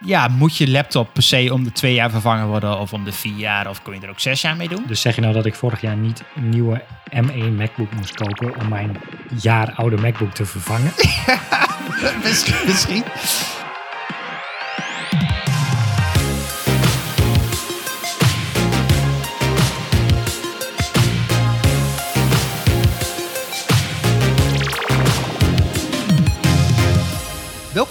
[0.00, 3.12] ja, moet je laptop per se om de twee jaar vervangen worden of om de
[3.12, 4.84] vier jaar of kun je er ook zes jaar mee doen?
[4.86, 6.82] Dus zeg je nou dat ik vorig jaar niet een nieuwe
[7.14, 8.96] M1 MacBook moest kopen om mijn
[9.40, 10.92] jaar oude MacBook te vervangen?
[12.24, 12.66] misschien.
[12.66, 13.04] misschien.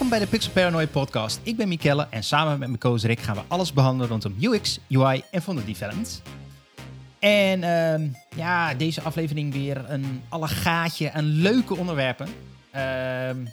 [0.10, 1.40] Bij de Pixel Paranoid podcast.
[1.44, 4.80] Ik ben Mikelle en samen met mijn co Rick gaan we alles behandelen rondom UX,
[4.90, 6.22] UI en frontend development.
[7.20, 12.28] En ehm, ja, deze aflevering weer een allegaatje aan leuke onderwerpen.
[12.72, 13.44] Ehm,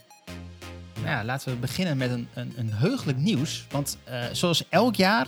[0.95, 3.67] nou ja, laten we beginnen met een, een, een heugelijk nieuws.
[3.71, 5.27] Want eh, zoals elk jaar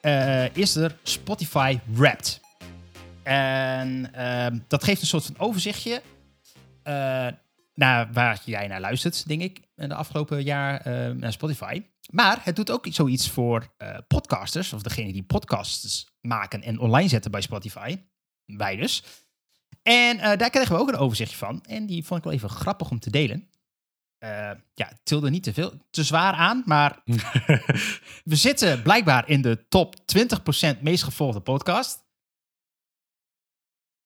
[0.00, 2.40] eh, is er Spotify Wrapped.
[3.22, 6.02] En ehm, dat geeft een soort van overzichtje
[6.82, 7.26] eh,
[7.74, 11.82] naar waar jij naar luistert, denk ik, de afgelopen jaar eh, naar Spotify.
[12.10, 17.08] Maar het doet ook zoiets voor eh, podcasters, of degene die podcasts maken en online
[17.08, 17.98] zetten bij Spotify.
[18.44, 19.04] Wij dus.
[19.82, 21.62] En eh, daar kregen we ook een overzichtje van.
[21.64, 23.48] En die vond ik wel even grappig om te delen.
[24.18, 27.02] Eh, ja, het tilde niet te veel, te zwaar aan, maar
[28.24, 29.94] we zitten blijkbaar in de top
[30.76, 32.04] 20% meest gevolgde podcast.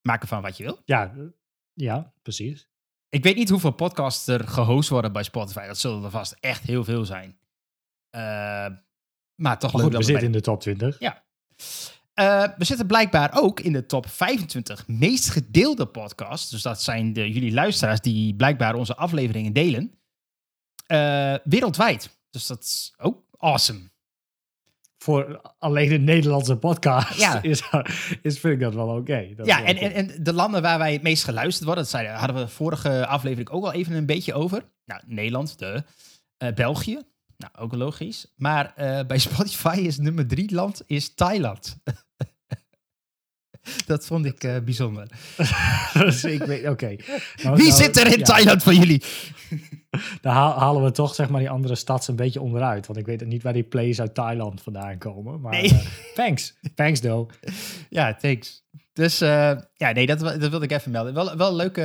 [0.03, 0.83] Maak ervan wat je wil.
[0.85, 1.25] ja, eh,
[1.73, 2.69] ja, precies.
[3.09, 5.67] Ik weet niet hoeveel podcasts er gehost worden bij Spotify.
[5.67, 7.39] Dat zullen er vast echt heel veel zijn.
[8.11, 8.21] Eh,
[9.35, 10.99] maar toch Maar leuk goed, we dat zitten bij- in de top 20.
[10.99, 11.25] Ja.
[12.15, 16.51] Eh, we zitten blijkbaar ook in de top 25 meest gedeelde podcasts.
[16.51, 19.93] Dus dat zijn de, jullie luisteraars die blijkbaar onze afleveringen delen.
[20.87, 22.19] Eh, wereldwijd.
[22.31, 23.91] Dus dat is ook awesome.
[25.09, 27.43] Voor alleen een Nederlandse podcast Ja.
[27.43, 27.63] is,
[28.23, 29.17] is, vind ik dat wel oké.
[29.17, 29.91] Ja, wel en, cool.
[29.91, 33.07] en, en de landen waar wij het meest geluisterd worden, dat zeiden, hadden we vorige
[33.07, 34.63] aflevering ook al even een beetje over.
[34.85, 35.85] Nou, Nederland, de,
[36.37, 37.03] eh, België,
[37.37, 38.33] nou ook logisch.
[38.37, 41.79] Maar eh, bij Spotify is nummer drie land is Thailand.
[43.87, 45.07] Dat vond ik eh, bijzonder.
[45.93, 46.87] Dus ik weet, oké.
[47.43, 49.03] Nou, Wie nou, zit er in ja, Thailand van jullie?
[50.21, 52.87] Dan haal- halen we toch zeg maar die andere stads een beetje onderuit.
[52.87, 55.41] Want ik weet niet waar die plays uit Thailand vandaan komen.
[55.41, 55.71] Maar Nee.
[55.71, 56.59] eh, thanks.
[56.75, 57.31] Thanks, though.
[57.91, 58.67] Ja, thanks.
[58.93, 61.15] Dus eh, ja, nee, dat, dat wilde ik even melden.
[61.15, 61.77] Wel, wel leuk,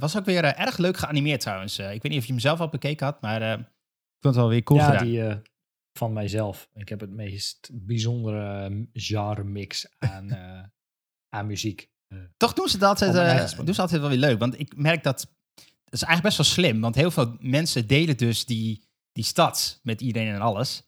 [0.00, 1.78] was ook weer erg leuk geanimeerd trouwens.
[1.78, 3.66] Ik weet niet of je hem zelf al bekeken had, maar ik
[4.20, 5.04] vond het wel weer cool ja, gedaan.
[5.04, 5.22] die
[5.92, 6.68] van mijzelf.
[6.74, 10.28] Ik heb het meest bijzondere genre mix aan,
[11.28, 11.90] aan muziek.
[12.08, 14.38] Eh, Toch doen ze het altijd, eh, doen ze altijd wel weer leuk.
[14.38, 15.36] Want ik merk dat...
[15.84, 16.80] Dat is eigenlijk best wel slim.
[16.80, 20.82] Want heel veel mensen delen dus die, die stad met iedereen en alles.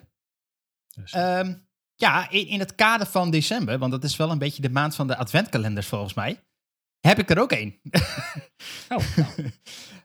[0.95, 1.55] Dus, Ehm,
[1.95, 4.95] ja, in, in het kader van december, want dat is wel een beetje de maand
[4.95, 6.43] van de adventkalenders volgens mij,
[6.99, 7.79] heb ik er ook één.
[8.89, 9.17] oh,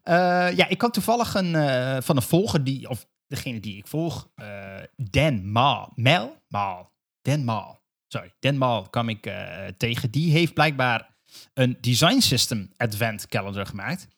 [0.02, 3.87] Eh, ja, ik kwam toevallig een, eh, van een volger die, of degene die ik
[3.87, 5.93] volg, eh, Dan Maal.
[5.94, 6.43] Mel?
[6.49, 6.93] Maal.
[7.22, 7.82] Dan Maal.
[8.08, 9.32] Sorry, Dan Maal kwam ik
[9.76, 10.10] tegen.
[10.10, 11.17] Die heeft blijkbaar
[11.55, 14.08] een Design System Advent Calendar gemaakt.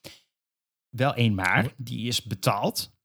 [0.88, 2.95] Wel één maar, die is betaald.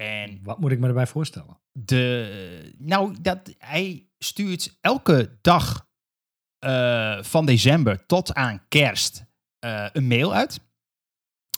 [0.00, 1.60] En Wat moet ik me erbij voorstellen?
[1.72, 5.88] de, nou, dat, hij stuurt elke dag
[6.58, 9.24] eh, van december tot aan kerst
[9.58, 10.60] eh, een mail uit.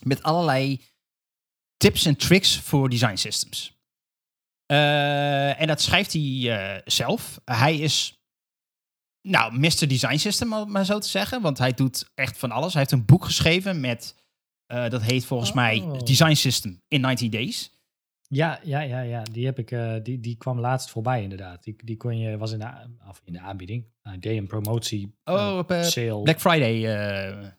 [0.02, 0.84] Met allerlei
[1.76, 3.80] tips en tricks voor design systems.
[4.66, 7.40] Eh, en dat schrijft hij zelf.
[7.44, 8.22] Hij is,
[9.28, 9.88] nou, Mr.
[9.88, 11.42] Design System, om maar zo te zeggen.
[11.42, 12.72] Want hij doet echt van alles.
[12.72, 14.14] Hij heeft een boek geschreven met,
[14.66, 15.98] dat heet volgens mij Oh.
[15.98, 17.71] Design System in 90 Days.
[18.34, 19.22] Ja, ja, ja, ja.
[19.32, 21.64] Die, heb ik, eh, die, die kwam laatst voorbij inderdaad.
[21.64, 22.70] Die, die kon je, was in de,
[23.08, 23.84] of in de aanbieding.
[24.02, 26.22] Hij deed een promotie Oh, eh, op eh, sale.
[26.22, 26.78] Black Friday.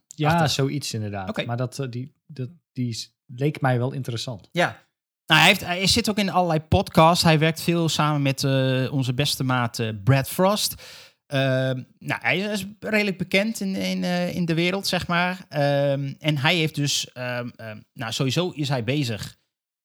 [0.08, 1.46] ja, zoiets inderdaad.
[1.46, 4.50] Maar dat, die, dat, die leek mij wel interessant.
[4.52, 4.82] Ja.
[5.26, 7.24] Nou, hij, heeft, hij zit ook in allerlei podcasts.
[7.24, 8.44] Hij werkt veel samen met
[8.90, 10.84] onze beste maat Brad Frost.
[11.26, 14.04] Ehm, nou, hij is redelijk bekend in, in,
[14.34, 15.46] in de wereld, zeg maar.
[15.50, 17.50] Ehm, en hij heeft dus, ehm,
[17.94, 19.42] nou, sowieso is hij bezig.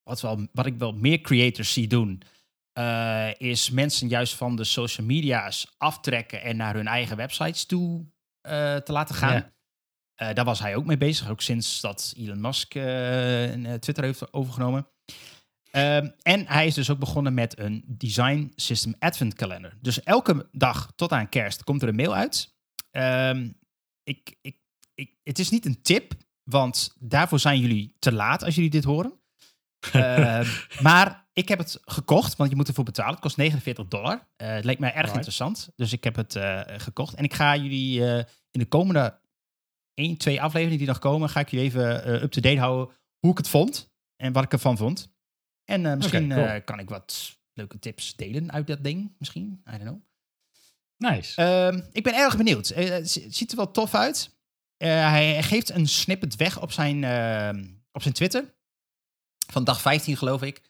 [0.08, 2.22] Wat, wel, wat ik wel meer creators zie doen,
[2.72, 8.06] eh, is mensen juist van de social media's aftrekken en naar hun eigen websites toe
[8.40, 9.34] eh, te laten gaan.
[9.34, 9.52] Ja.
[10.14, 12.68] Eh, daar was hij ook mee bezig, ook sinds dat Elon Musk
[13.80, 14.88] Twitter heeft overgenomen.
[15.70, 19.72] Ehm, en hij is dus ook begonnen met een Design System Advent Calendar.
[19.80, 22.54] Dus elke dag tot aan kerst komt er een mail uit.
[22.90, 23.50] Ehm,
[24.02, 24.56] ik, ik,
[24.94, 26.12] ik, het is niet een tip,
[26.42, 29.18] want daarvoor zijn jullie te laat als jullie dit horen.
[29.92, 30.46] Ehm,
[30.82, 33.10] maar ik heb het gekocht, want je moet ervoor betalen.
[33.12, 34.28] Het kost 49 dollar.
[34.36, 35.14] Eh, het leek mij erg Right.
[35.14, 37.14] interessant, dus ik heb het eh, gekocht.
[37.14, 38.18] En ik ga jullie eh,
[38.50, 39.20] in de komende
[39.94, 43.48] 1, 2 afleveringen die nog komen, ga ik jullie even up-to-date houden hoe ik het
[43.48, 45.12] vond en wat ik ervan vond.
[45.64, 46.62] En misschien cool.
[46.64, 49.62] kan ik wat leuke tips delen uit dat ding, misschien.
[49.68, 50.00] I don't know.
[50.96, 51.42] Nice.
[51.42, 52.68] Ehm, ik ben erg benieuwd.
[52.68, 54.36] Het zi- ziet er wel tof uit.
[54.76, 58.54] Hij geeft een snippet weg op zijn, ehm, op zijn Twitter.
[59.52, 60.62] Van dag 15, geloof ik.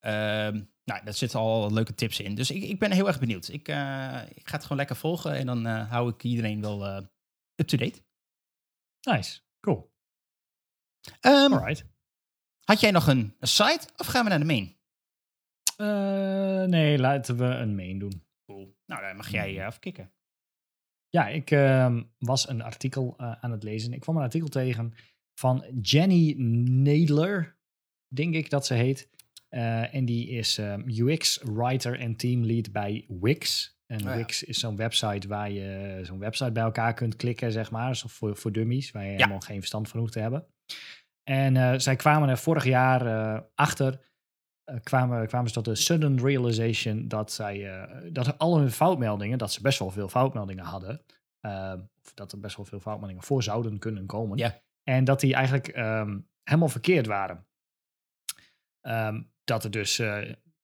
[0.00, 2.34] Ehm, nou, daar zitten al leuke tips in.
[2.34, 3.48] Dus ik, ik ben heel erg benieuwd.
[3.48, 6.86] Ik, eh, ik ga het gewoon lekker volgen en dan eh, hou ik iedereen wel
[6.86, 7.02] eh,
[7.54, 8.02] up-to-date.
[9.00, 9.40] nice.
[9.60, 9.92] Cool.
[11.20, 11.86] Ehm, Alright.
[12.64, 14.76] had jij nog een, een site of gaan we naar de main?
[16.70, 18.24] Nee, laten we een main doen.
[18.46, 18.76] Cool.
[18.86, 20.12] Nou, dan mag jij uh, afkicken.
[21.08, 23.92] Ja, ik ehm, was een artikel aan het lezen.
[23.92, 24.94] Ik kwam een artikel tegen
[25.34, 26.34] van Jenny
[26.66, 27.53] Nadler,
[28.16, 29.08] denk ik dat ze heet.
[29.48, 33.72] Eh, en die is ehm, UX-writer en teamlead bij Wix.
[33.86, 34.16] En Oh ja.
[34.16, 37.96] Wix is zo'n website waar je zo'n website bij elkaar kunt klikken, zeg maar.
[38.06, 40.46] Voor, voor dummies, waar je helemaal geen verstand van hoeft te hebben.
[41.22, 44.00] En eh, zij kwamen er vorig jaar eh, achter
[44.64, 49.38] eh, kwamen, kwamen ze tot de sudden realization dat zij eh, dat al hun foutmeldingen,
[49.38, 51.00] dat ze best wel veel foutmeldingen hadden,
[51.40, 51.72] eh,
[52.04, 54.60] of dat er best wel veel foutmeldingen voor zouden kunnen komen, Ja.
[54.82, 57.46] en dat die eigenlijk ehm, helemaal verkeerd waren.
[58.84, 60.18] Ehm, dat er dus eh,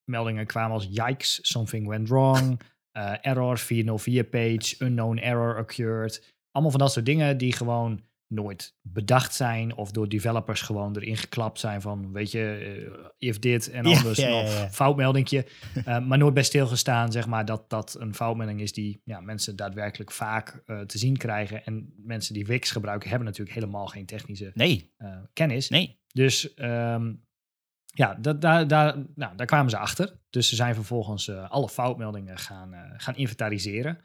[0.05, 6.71] meldingen kwamen als yikes, something went wrong, eh, error 404 page, unknown error occurred, allemaal
[6.71, 11.59] van dat soort dingen die gewoon nooit bedacht zijn of door developers gewoon erin geklapt
[11.59, 15.47] zijn van, weet je, eh, if dit en anders ja, ja, nog foutmeldingje.
[16.07, 20.13] Maar nooit bij stilgestaan, zeg maar, dat dat een foutmelding is die ja, mensen daadwerkelijk
[20.13, 21.65] vaak te zien krijgen.
[21.65, 24.93] En mensen die Wix gebruiken hebben natuurlijk helemaal geen technische Nee,
[25.33, 25.69] kennis.
[25.69, 25.99] nee.
[26.13, 27.13] Dus ehm,
[27.93, 28.67] ja, daar,
[29.15, 30.19] nou, daar kwamen ze achter.
[30.31, 33.99] Dus ze zijn vervolgens eh, alle foutmeldingen gaan, eh, gaan inventariseren.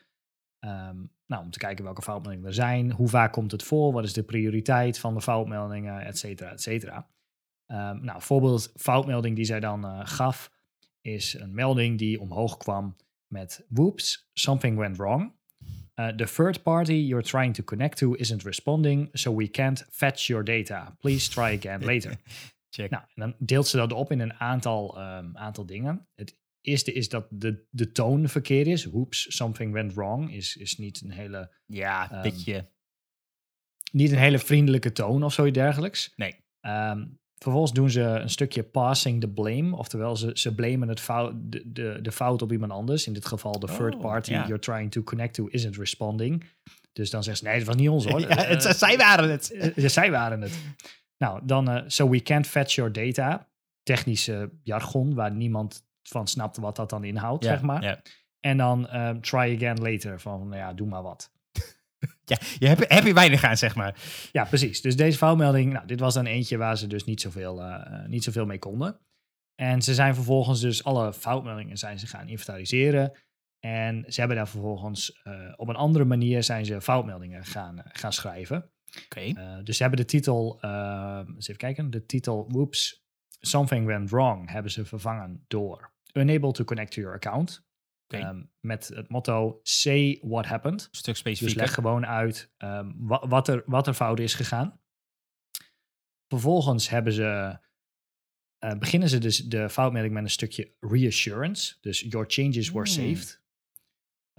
[0.60, 2.92] Ehm, nou, om te kijken welke foutmeldingen er zijn.
[2.92, 3.94] Hoe vaak komt het voor?
[3.94, 6.06] Wat is de prioriteit van de foutmeldingen?
[6.06, 7.08] Et cetera, et cetera.
[7.65, 10.54] Ehm, nou, voorbeeld foutmelding die zij dan eh, gaf...
[11.01, 12.96] is een melding die omhoog kwam
[13.27, 13.65] met...
[13.70, 15.34] Whoops, something went wrong.
[15.96, 20.44] The third party you're trying to connect to isn't responding, so we can't fetch your
[20.44, 20.96] data.
[21.00, 22.18] Please try again later.
[22.75, 22.89] Check.
[22.89, 26.08] Nou, en dan deelt ze dat op in een aantal, ehm, aantal dingen.
[26.15, 28.86] Het eerste is dat de, de toon verkeerd is.
[28.86, 30.34] Whoops, something went wrong.
[30.34, 32.70] Is, is niet, een hele, ja, Ehm, beetje.
[33.91, 36.13] niet een hele vriendelijke toon of zoiets dergelijks.
[36.15, 36.36] Nee.
[36.62, 37.05] Ehm,
[37.38, 39.75] vervolgens doen ze een stukje passing the blame.
[39.75, 43.08] Oftewel, ze, ze blamen het fout, de, de, de fout op iemand anders.
[43.08, 44.41] In dit geval de third Oh, party ja.
[44.41, 46.44] you're trying to connect to isn't responding.
[46.94, 48.20] Dus dan zegt ze, nee, het was niet ons hoor.
[48.20, 49.51] Ja, het, Eh, zij waren het.
[49.51, 50.53] eh, zij waren het.
[51.18, 53.48] Nou, dan, eh so we can't fetch your data.
[53.84, 58.02] Technische jargon, waar niemand van snapt wat dat dan inhoudt, zeg maar.
[58.40, 61.32] En dan ehm, try again later, van nou ja, doe maar wat.
[62.26, 63.96] Ja, je hebt, heb je weinig aan, zeg maar.
[64.32, 64.82] Ja, precies.
[64.82, 68.08] Dus deze foutmelding, nou, dit was dan eentje waar ze dus niet zoveel, eh, eh,
[68.08, 69.00] niet zoveel mee konden.
[69.56, 73.12] En ze zijn vervolgens dus alle foutmeldingen zijn ze gaan inventariseren.
[73.60, 75.22] En ze hebben daar vervolgens
[75.56, 78.72] op een andere manier zijn ze foutmeldingen gaan, gaan schrijven.
[79.04, 79.22] Oké.
[79.22, 83.04] Uh, dus ze hebben de titel, uh, eens even kijken, de titel Whoops,
[83.40, 87.64] Something Went Wrong hebben ze vervangen door Unable to Connect to Your Account.
[88.08, 90.82] Um, met het motto Say What Happened.
[90.82, 91.62] Een stuk Dus specifieker.
[91.62, 94.80] leg gewoon uit um, wa wat, er, wat er fout is gegaan.
[96.28, 97.60] Vervolgens hebben ze,
[98.66, 101.75] uh, beginnen ze dus de foutmelding met een stukje reassurance.
[101.82, 103.16] Dus your changes were Hmm.
[103.16, 103.44] saved.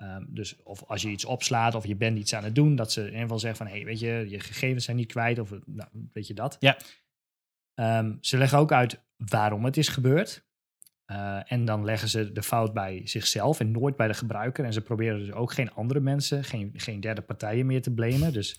[0.03, 2.93] Um, dus of als je iets opslaat of je bent iets aan het doen, dat
[2.93, 5.51] ze in ieder geval zeggen van, hey, weet je, je gegevens zijn niet kwijt of
[5.67, 6.57] nou, weet je dat.
[6.61, 6.79] Ja.
[7.99, 10.45] Um, ze leggen ook uit waarom het is gebeurd.
[11.07, 14.65] Uh, en dan leggen ze de fout bij zichzelf en nooit bij de gebruiker.
[14.65, 18.33] En ze proberen dus ook geen andere mensen, geen, geen derde partijen meer te blamen.
[18.33, 18.59] Dus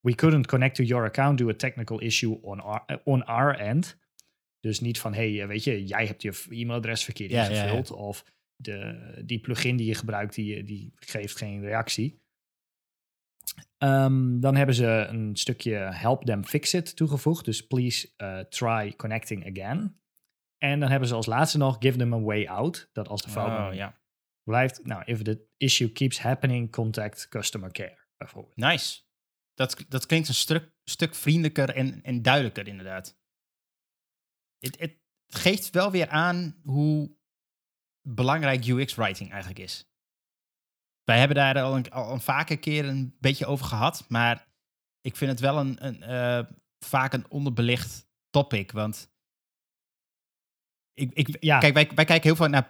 [0.00, 3.98] we couldn't connect to your account due a technical issue on our, on our end.
[4.60, 7.88] Dus niet van, hey, weet je, jij hebt je e-mailadres verkeerd Ja, ingevuld.
[7.88, 8.00] ja, ja.
[8.00, 8.24] Of
[8.56, 12.22] de, die plugin die je gebruikt, die, die geeft geen reactie.
[13.78, 17.44] Um, dan hebben ze een stukje help them fix it toegevoegd.
[17.44, 20.00] Dus please uh, try connecting again.
[20.58, 22.88] En dan hebben ze als laatste nog give them a way out.
[22.92, 24.00] Dat als de fout oh, ja.
[24.42, 24.84] blijft.
[24.84, 28.56] Nou, if the issue keeps happening, contact customer care bijvoorbeeld.
[28.56, 29.02] Nice.
[29.54, 33.18] Dat, dat klinkt een stuk, stuk vriendelijker en, en duidelijker inderdaad.
[34.58, 34.96] Het, het
[35.26, 37.16] geeft wel weer aan hoe
[38.08, 39.88] belangrijk UX-writing eigenlijk is.
[41.04, 44.46] Wij hebben daar al een, al een vaker keer een beetje over gehad, maar
[45.00, 49.12] ik vind het wel een, een uh, vaak een onderbelicht topic, want
[50.92, 51.58] ik, ik, ja.
[51.58, 52.68] kijk, wij, wij kijken heel veel naar,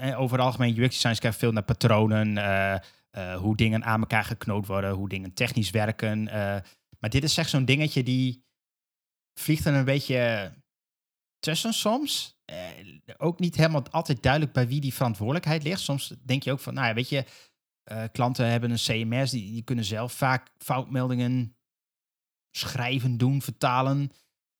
[0.00, 4.24] uh, over het algemeen UX design kijken veel naar patronen, uh, hoe dingen aan elkaar
[4.24, 6.24] geknoopt worden, hoe dingen technisch werken.
[6.98, 8.44] maar dit is echt zo'n dingetje die
[9.40, 10.52] vliegt er een beetje
[11.38, 12.39] tussen soms.
[13.16, 15.80] Ook niet helemaal altijd duidelijk bij wie die verantwoordelijkheid ligt.
[15.80, 17.24] Soms denk je ook van, nou ja, weet je,
[18.12, 21.56] klanten hebben een CMS, die, die kunnen zelf vaak foutmeldingen
[22.50, 24.10] schrijven, doen, vertalen.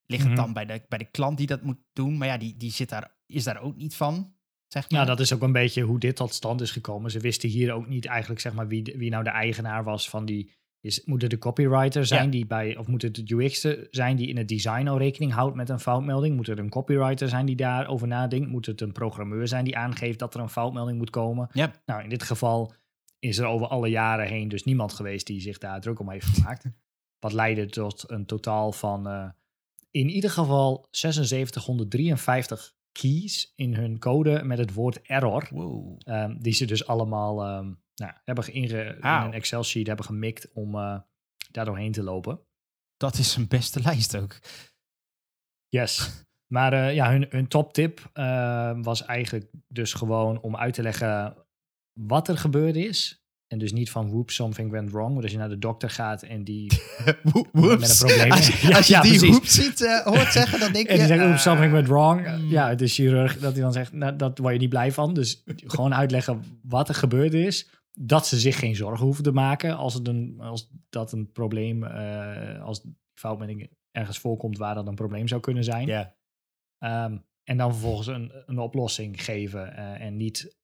[0.05, 2.17] Ligt het dan bij de, bij de klant die dat moet doen?
[2.17, 4.35] Maar ja, die, die zit daar, is daar ook niet van.
[4.67, 4.99] Zeg maar.
[4.99, 7.11] Ja, dat is ook een beetje hoe dit tot stand is gekomen.
[7.11, 10.25] Ze wisten hier ook niet eigenlijk, zeg maar, wie, wie nou de eigenaar was van
[10.25, 10.51] die.
[10.81, 12.31] Is, moet het de copywriter zijn Ja.
[12.31, 15.55] die bij, of moet het de UX zijn die in het design al rekening houdt
[15.55, 16.35] met een foutmelding?
[16.35, 18.49] Moet het een copywriter zijn die daarover nadenkt?
[18.49, 21.49] Moet het een programmeur zijn die aangeeft dat er een foutmelding moet komen?
[21.53, 21.71] Ja.
[21.85, 22.73] Nou, in dit geval
[23.19, 26.25] is er over alle jaren heen dus niemand geweest die zich daar druk om heeft
[26.27, 26.65] gemaakt.
[27.19, 29.29] Wat leidde tot een totaal van uh,
[29.91, 35.47] in ieder geval 7653 keys in hun code met het woord error.
[35.51, 35.99] Wow.
[36.05, 40.51] Um, die ze dus allemaal um, nou, hebben inge in een Excel sheet hebben gemikt
[40.53, 40.99] om uh,
[41.51, 42.39] daar doorheen te lopen.
[42.97, 44.39] Dat is een beste lijst ook.
[45.67, 45.99] Yes.
[46.51, 51.35] Maar uh, ja, hun, hun toptip uh, was eigenlijk dus gewoon om uit te leggen
[51.99, 53.25] wat er gebeurd is.
[53.47, 55.13] En dus niet van whoop, something went wrong.
[55.13, 56.71] Maar als je naar de dokter gaat en die
[57.05, 58.31] met een probleem...
[58.31, 59.29] Als je, als je ja, die precies.
[59.29, 60.91] whoop ziet, uh, hoort zeggen, dan denk je...
[60.91, 62.49] En die zegt, whoop, something went wrong.
[62.49, 65.13] Ja, de chirurg, dat hij dan zegt, nou, dat word je niet blij van.
[65.13, 67.69] Dus gewoon uitleggen wat er gebeurd is.
[67.93, 71.83] Dat ze zich geen zorgen hoeven te maken als, het een, als dat een probleem...
[71.83, 75.87] Uh, als foutmelding ergens voorkomt waar dat een probleem zou kunnen zijn.
[75.87, 77.05] Yeah.
[77.05, 79.73] Um, en dan vervolgens een, een oplossing geven.
[79.73, 80.57] Uh, en niet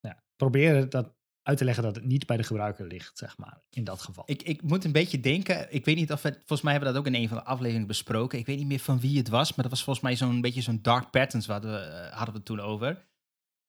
[0.00, 3.62] nou, proberen dat uit te leggen dat het niet bij de gebruiker ligt, zeg maar,
[3.70, 4.22] in dat geval.
[4.26, 6.98] Ik, ik moet een beetje denken, ik weet niet of het, volgens mij hebben we
[6.98, 8.38] dat ook in een van de afleveringen besproken.
[8.38, 10.60] Ik weet niet meer van wie het was, maar dat was volgens mij zo'n beetje
[10.60, 13.08] zo'n dark patterns, wat we, hadden we het toen over.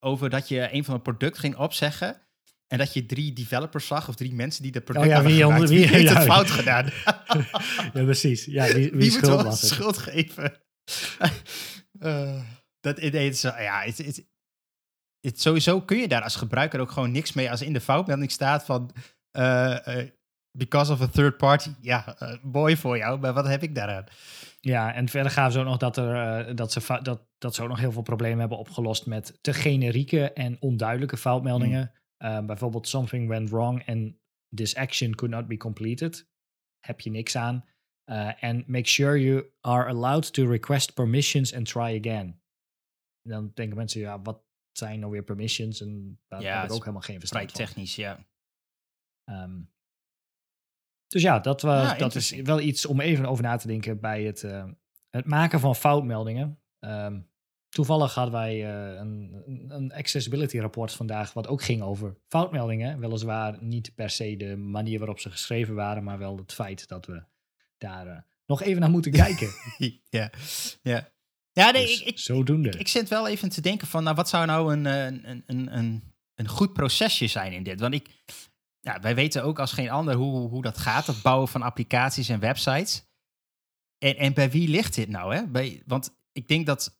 [0.04, 2.22] Over dat je een van de producten ging opzeggen
[2.70, 5.36] en dat je drie developers zag, of drie mensen die dat product oh ja, hadden
[5.36, 5.68] wie, gemaakt.
[5.68, 6.90] Wie, wie heeft ja, het fout gedaan?
[7.94, 8.44] ja, precies.
[8.44, 9.70] Ja, wie, wie, schuld moet was het?
[9.70, 10.52] schuld geven?
[12.00, 12.42] uh,
[12.86, 14.26] dat, het, ja, het, het,
[15.20, 18.30] het, sowieso kun je daar als gebruiker ook gewoon niks mee als in de foutmelding
[18.30, 18.90] staat van
[19.38, 20.08] uh, uh,
[20.50, 21.70] because of a third party.
[21.80, 24.04] Ja, mooi voor jou, maar wat heb ik daaraan?
[24.60, 27.68] Ja, en verder gaven ze ook nog dat, er, dat, ze dat, dat ze ook
[27.68, 31.80] nog heel veel problemen hebben opgelost met te generieke en onduidelijke foutmeldingen.
[31.80, 31.99] Mm.
[32.20, 34.14] Bijvoorbeeld something went wrong and
[34.54, 36.28] this action could not be completed.
[36.86, 37.64] Heb je niks aan.
[38.40, 42.40] En make sure you are allowed to request permissions and try again.
[43.22, 45.80] En dan denken mensen, ja, wat zijn nou weer permissions?
[45.80, 48.26] En daar ja, heb ik ook helemaal geen verstand vrij technisch, ja.
[49.24, 49.72] Um,
[51.06, 54.00] dus ja, dat, was, ja, dat is wel iets om even over na te denken
[54.00, 54.70] bij het, uh,
[55.10, 56.62] het maken van foutmeldingen.
[56.80, 57.29] Um,
[57.70, 63.00] toevallig hadden wij uh, een, een accessibility rapport vandaag, wat ook ging over foutmeldingen.
[63.00, 67.06] Weliswaar niet per se de manier waarop ze geschreven waren, maar wel het feit dat
[67.06, 67.22] we
[67.78, 69.50] daar uh, nog even naar moeten kijken.
[70.08, 70.30] ja,
[70.82, 71.08] ja.
[71.52, 72.68] Ja, nee, dus ik, ik, zodoende.
[72.68, 75.76] Ik, ik zit wel even te denken van, nou, wat zou nou een, een, een,
[75.76, 76.02] een,
[76.34, 77.80] een goed procesje zijn in dit.
[77.80, 78.08] Want ik,
[78.80, 82.28] ja, wij weten ook als geen ander hoe, hoe dat gaat, het bouwen van applicaties
[82.28, 83.04] en websites.
[83.98, 85.34] En, en bij wie ligt dit nou?
[85.34, 85.46] Hè?
[85.46, 86.99] Bij, want ik denk dat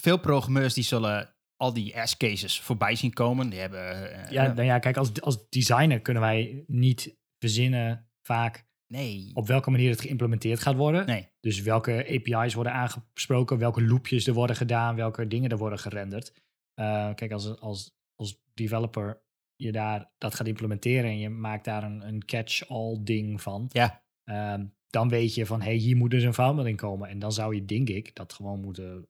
[0.00, 3.50] veel programmeurs die zullen al die S-cases voorbij zien komen.
[3.50, 8.66] Die hebben, uh, ja, nou ja, kijk, als, als designer kunnen wij niet verzinnen vaak
[8.86, 9.30] nee.
[9.34, 11.06] op welke manier het geïmplementeerd gaat worden.
[11.06, 11.28] Nee.
[11.40, 16.32] Dus welke API's worden aangesproken, welke loopjes er worden gedaan, welke dingen er worden gerenderd.
[16.80, 19.22] Uh, kijk, als, als, als developer
[19.56, 23.68] je daar dat gaat implementeren en je maakt daar een, een catch-all ding van.
[23.72, 24.02] Ja.
[24.24, 27.08] Uh, dan weet je van, hé, hey, hier moet dus een foutmelding komen.
[27.08, 29.08] En dan zou je, denk ik, dat gewoon moeten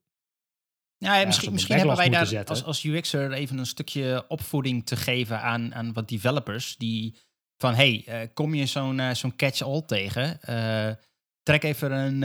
[1.00, 4.96] ja, ja misschien, misschien hebben wij daar als, als UX'er even een stukje opvoeding te
[4.96, 6.76] geven aan, aan wat developers.
[6.76, 7.18] Die
[7.56, 10.38] van, hey, uh, kom je zo'n uh, zo'n catch-all tegen?
[10.48, 10.94] Uh,
[11.42, 12.22] trek even een,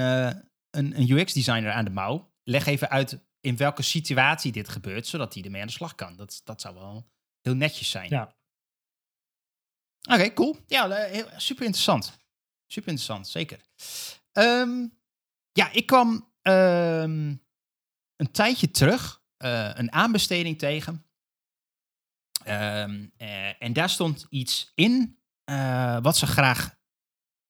[0.70, 2.34] een, een UX-designer aan de mouw.
[2.44, 6.16] Leg even uit in welke situatie dit gebeurt, zodat hij ermee aan de slag kan.
[6.16, 7.10] Dat, dat zou wel
[7.42, 8.10] heel netjes zijn.
[8.10, 8.36] Ja.
[10.10, 10.58] Oké, cool.
[10.68, 12.18] Ja, heel, super interessant.
[12.68, 13.60] Super interessant, zeker.
[14.34, 14.98] Um,
[15.52, 17.45] ja, ik kwam um,
[18.16, 21.06] een tijdje terug uh, een aanbesteding tegen.
[22.48, 26.76] Um, uh, en daar stond iets in uh, wat ze graag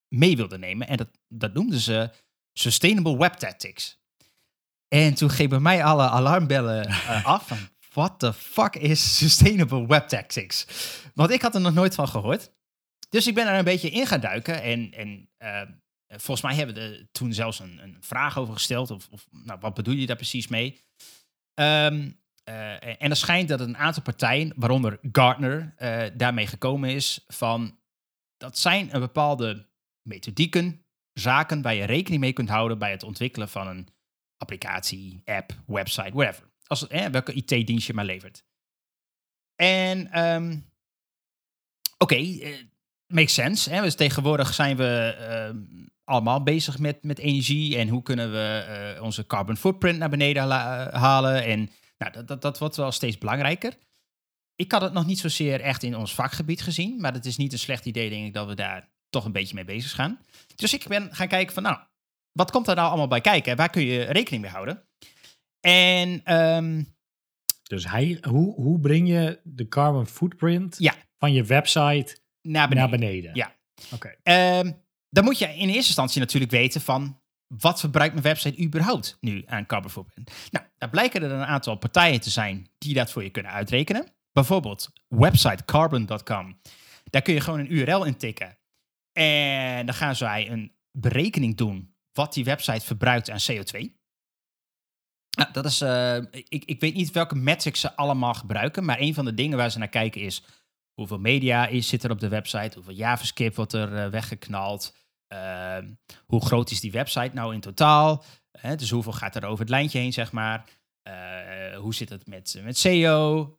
[0.07, 0.88] mee wilden nemen.
[0.88, 2.10] En dat, dat noemden ze
[2.53, 4.03] Sustainable Web Tactics.
[4.88, 6.88] En toen gingen mij alle alarmbellen
[7.24, 7.57] af van...
[7.93, 10.67] What the fuck is Sustainable Web Tactics?
[11.13, 12.51] Want ik had er nog nooit van gehoord.
[13.10, 14.62] Dus ik ben er een beetje in gaan duiken.
[14.62, 15.29] En, en
[16.17, 18.91] volgens mij hebben we er toen zelfs een, een vraag over gesteld.
[18.91, 20.81] Of, of, nou, wat bedoel je daar precies mee?
[21.53, 22.19] Um,
[22.50, 27.79] uh, en er schijnt dat een aantal partijen, waaronder Gartner, uh, daarmee gekomen is van
[28.38, 29.69] dat zijn een bepaalde
[30.01, 33.88] methodieken, zaken waar je rekening mee kunt houden bij het ontwikkelen van een
[34.38, 36.50] applicatie, app, website, whatever.
[36.67, 38.43] Als, eh, welke IT-dienst je maar levert.
[39.55, 40.72] En um,
[41.98, 42.57] oké, uh,
[43.07, 43.69] makes sense.
[43.69, 43.81] Hè?
[43.81, 49.03] Dus tegenwoordig zijn we uh, allemaal bezig met, met energie en hoe kunnen we uh,
[49.03, 50.51] onze carbon footprint naar beneden
[50.91, 51.43] halen.
[51.43, 53.73] En nou, dat, dat, dat wordt wel steeds belangrijker.
[54.56, 57.51] Ik had het nog niet zozeer echt in ons vakgebied gezien, maar het is niet
[57.53, 60.19] een slecht idee, denk ik, dat we daar toch een beetje mee bezig gaan.
[60.56, 61.77] Dus ik ben gaan kijken van, nou,
[62.32, 63.56] wat komt daar nou allemaal bij kijken?
[63.56, 64.84] Waar kun je rekening mee houden?
[65.60, 66.36] En...
[66.36, 66.93] Um,
[67.63, 70.95] dus hij, hoe, hoe breng je de carbon footprint ja.
[71.17, 72.89] van je website naar beneden?
[72.89, 73.36] Naar beneden?
[73.36, 73.56] Ja.
[73.93, 74.15] Oké.
[74.23, 74.60] Okay.
[74.60, 74.84] Um,
[75.15, 79.43] dan moet je in eerste instantie natuurlijk weten van wat verbruikt mijn website überhaupt nu
[79.45, 80.32] aan carbon footprint.
[80.51, 84.08] Nou, daar blijken er een aantal partijen te zijn die dat voor je kunnen uitrekenen.
[84.32, 86.60] Bijvoorbeeld websitecarbon.com.
[87.04, 88.58] Daar kun je gewoon een URL intikken.
[89.12, 94.04] En dan gaan zij een berekening doen wat die website verbruikt aan CO2.
[95.38, 99.13] Nou, dat is, uh, ik, ik weet niet welke metrics ze allemaal gebruiken, maar een
[99.13, 100.43] van de dingen waar ze naar kijken is
[100.93, 104.95] hoeveel media is, zit er op de website, hoeveel JavaScript wordt er uh, weggeknald,
[105.33, 105.77] uh,
[106.25, 109.69] hoe groot is die website nou in totaal, hè, dus hoeveel gaat er over het
[109.69, 110.65] lijntje heen, zeg maar.
[111.07, 113.55] Uh, hoe zit het met, met SEO?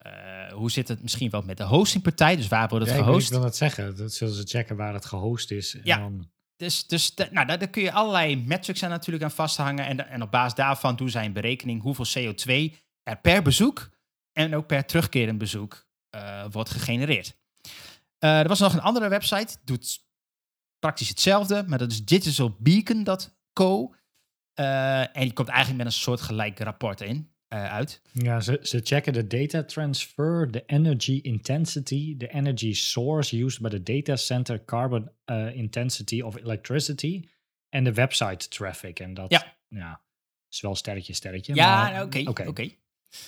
[0.53, 2.37] hoe zit het misschien wel met de hostingpartij?
[2.37, 3.27] Dus waar wordt het ja, gehost?
[3.27, 3.97] Ik wil dat zeggen.
[3.97, 5.75] Dat zullen ze checken waar het gehost is.
[5.75, 5.99] En ja.
[5.99, 6.31] Dan...
[6.57, 9.87] Dus, dus de, nou, daar, daar, kun je allerlei metrics aan natuurlijk aan vasthangen.
[9.87, 13.91] En, en op basis daarvan doen zij een berekening hoeveel CO2 er per bezoek
[14.33, 17.37] en ook per terugkerend bezoek uh, wordt gegenereerd.
[18.19, 20.06] Er was nog een andere website, doet
[20.87, 23.95] praktisch hetzelfde, maar dat is digitalbeacon.co.
[24.61, 28.03] Uh, en die komt eigenlijk met een soort gelijk rapport in, uit.
[28.13, 33.69] Ja, ze, ze checken de data transfer, de energy intensity, de energy source used by
[33.69, 35.11] the data center, carbon
[35.55, 37.29] intensity of electricity
[37.69, 39.01] en de website traffic.
[39.01, 39.57] En dat ja.
[39.69, 40.01] Ja,
[40.51, 41.55] is wel sterretje, sterretje.
[41.55, 42.19] Ja, oké.
[42.29, 42.49] oké.
[42.49, 42.79] Okay.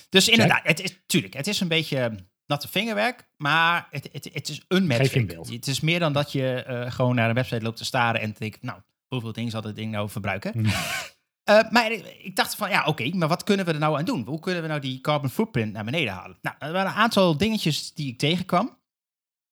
[0.09, 2.15] Dus inderdaad, het is, tuurlijk, het is een beetje
[2.49, 5.31] natte vingerwerk, maar het, het, het is een metric.
[5.49, 8.33] Het is meer dan dat je uh, gewoon naar een website loopt te staren en
[8.33, 10.65] te denken, nou, hoeveel dingen zal dit ding nou verbruiken?
[10.65, 10.71] uh,
[11.75, 14.25] maar ik dacht van, ja, oké, okay, maar wat kunnen we er nou aan doen?
[14.25, 16.37] Hoe kunnen we nou die carbon footprint naar beneden halen?
[16.41, 18.77] Nou, er waren een aantal dingetjes die ik tegenkwam.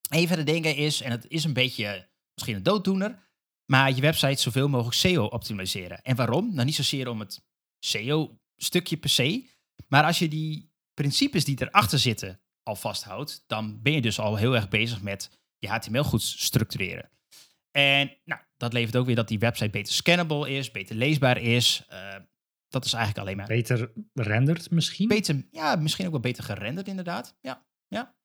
[0.10, 3.20] Een van de dingen is, en het is een beetje misschien een dooddoener,
[3.66, 6.02] maar je website zoveel mogelijk SEO optimaliseren.
[6.02, 6.54] En waarom?
[6.54, 7.44] Nou, niet zozeer om het
[7.80, 9.50] SEO-stukje per se,
[9.88, 14.36] maar als je die principes die erachter zitten al vasthoudt, dan ben je dus al
[14.36, 17.10] heel erg bezig met je HTML goed structureren.
[17.72, 21.88] En nou, dat levert ook weer dat die website beter scannable is, beter leesbaar is.
[21.94, 22.16] Uh,
[22.70, 23.48] dat is eigenlijk alleen maar...
[23.48, 25.08] Beter renderd misschien?
[25.08, 27.38] Beter, ja, misschien ook wel beter gerenderd inderdaad.
[27.42, 28.16] Ja, ja.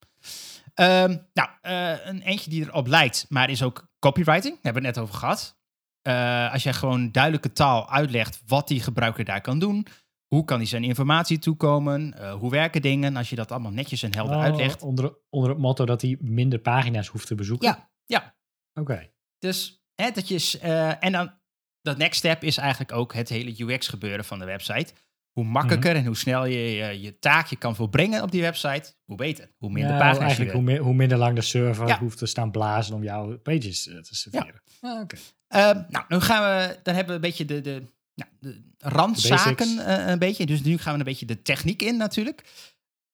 [0.74, 4.54] Um, nou, uh, een eentje die erop lijkt, maar is ook copywriting.
[4.54, 5.60] Daar hebben we het net over gehad.
[6.02, 9.86] Uh, als jij gewoon duidelijke taal uitlegt wat die gebruiker daar kan doen,
[10.34, 12.14] Hoe kan hij zijn informatie toekomen?
[12.18, 13.16] Uh, hoe werken dingen?
[13.16, 14.82] Als je dat allemaal netjes en helder Oh, uitlegt.
[14.82, 17.68] Onder, onder het motto dat hij minder pagina's hoeft te bezoeken?
[17.68, 18.36] Ja, ja.
[18.80, 19.10] Oké.
[19.38, 20.58] Dus hè, dat je.
[20.60, 21.40] eh, en dan.
[21.82, 24.92] Dat next step is eigenlijk ook het hele UX gebeuren van de website.
[25.32, 29.16] Hoe makkelijker en hoe snel je, je je taakje kan volbrengen op die website, hoe
[29.16, 29.54] beter.
[29.58, 31.98] Hoe minder Ja, pagina's eigenlijk hoe, hoe minder lang de server Ja.
[31.98, 34.62] hoeft te staan blazen om jouw pages eh, te serveren.
[34.80, 35.16] Ah, Oké.
[35.48, 37.82] Ehm, nou, nu gaan we, dan hebben we een beetje de, de,
[38.14, 40.46] nou, de randzaken eh, een beetje.
[40.46, 42.44] Dus nu gaan we een beetje de techniek in natuurlijk.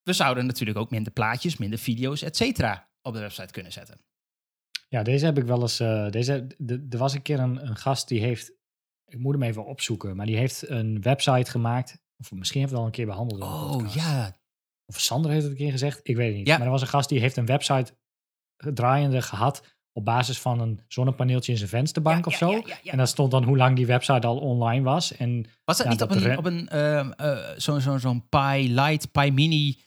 [0.03, 4.01] We zouden natuurlijk ook minder plaatjes, minder video's, et cetera, op de website kunnen zetten.
[4.89, 5.81] Ja, deze heb ik wel eens.
[5.81, 8.53] eh, deze, de- er was een keer een, een gast die heeft.
[9.05, 11.99] Ik moet hem even opzoeken, maar die heeft een website gemaakt.
[12.17, 13.43] Of misschien heeft het al een keer behandeld.
[13.43, 14.37] Oh ja,
[14.87, 16.01] Of Sander heeft het een keer gezegd.
[16.03, 16.47] Ik weet het niet.
[16.47, 16.57] Ja.
[16.57, 17.97] Maar er was een gast die heeft een website
[18.57, 19.63] draaiende gehad.
[19.99, 22.53] Op basis van een zonnepaneeltje in zijn vensterbank Ja, of ja, zo.
[22.53, 22.93] ja, ja, ja.
[22.93, 25.17] En daar stond dan hoe lang die website al online was.
[25.17, 28.29] En Was dat Ja, niet dat op een, op een ehm, eh, zo'n zo, zo'n
[28.29, 29.79] Pi Light, Pi Mini,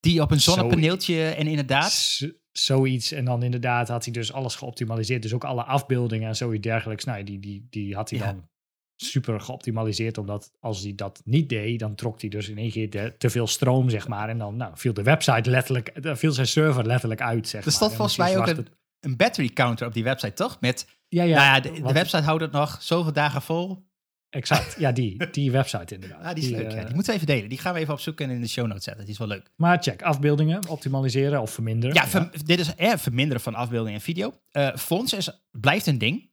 [0.00, 2.20] die op een Zo- zonnepaneeltje en inderdaad...
[2.52, 3.12] zoiets.
[3.12, 5.22] En dan inderdaad had hij dus alles geoptimaliseerd.
[5.22, 7.04] Dus ook alle afbeeldingen en zoiets dergelijks.
[7.04, 8.24] Nou, die, die, die had hij Ja.
[8.32, 8.48] dan
[8.96, 10.18] super geoptimaliseerd.
[10.18, 13.30] Omdat als hij dat niet deed, dan trok hij dus in één keer de, te
[13.30, 14.28] veel stroom, zeg maar.
[14.28, 17.66] En dan nou, viel de website letterlijk, dan viel zijn server letterlijk uit, zeg Er
[17.66, 17.74] maar.
[17.74, 18.70] stond En volgens mij ook was een, het-
[19.04, 20.60] een battery counter op die website, toch?
[20.60, 23.92] Met, Ja, ja, ja, nou ja, de, website houdt het nog zoveel dagen vol.
[24.30, 26.22] Exact, ja, die, die website inderdaad.
[26.24, 26.84] Ah, die is leuk, eh, ja.
[26.84, 27.48] Die moeten we even delen.
[27.48, 29.02] Die gaan we even opzoeken en in de show notes zetten.
[29.04, 29.50] Die is wel leuk.
[29.56, 31.94] Maar check, afbeeldingen, optimaliseren of verminderen.
[31.94, 34.40] Ja, ver- dit is eh, verminderen van afbeelding en video.
[34.50, 36.32] Eh fonts is, blijft een ding.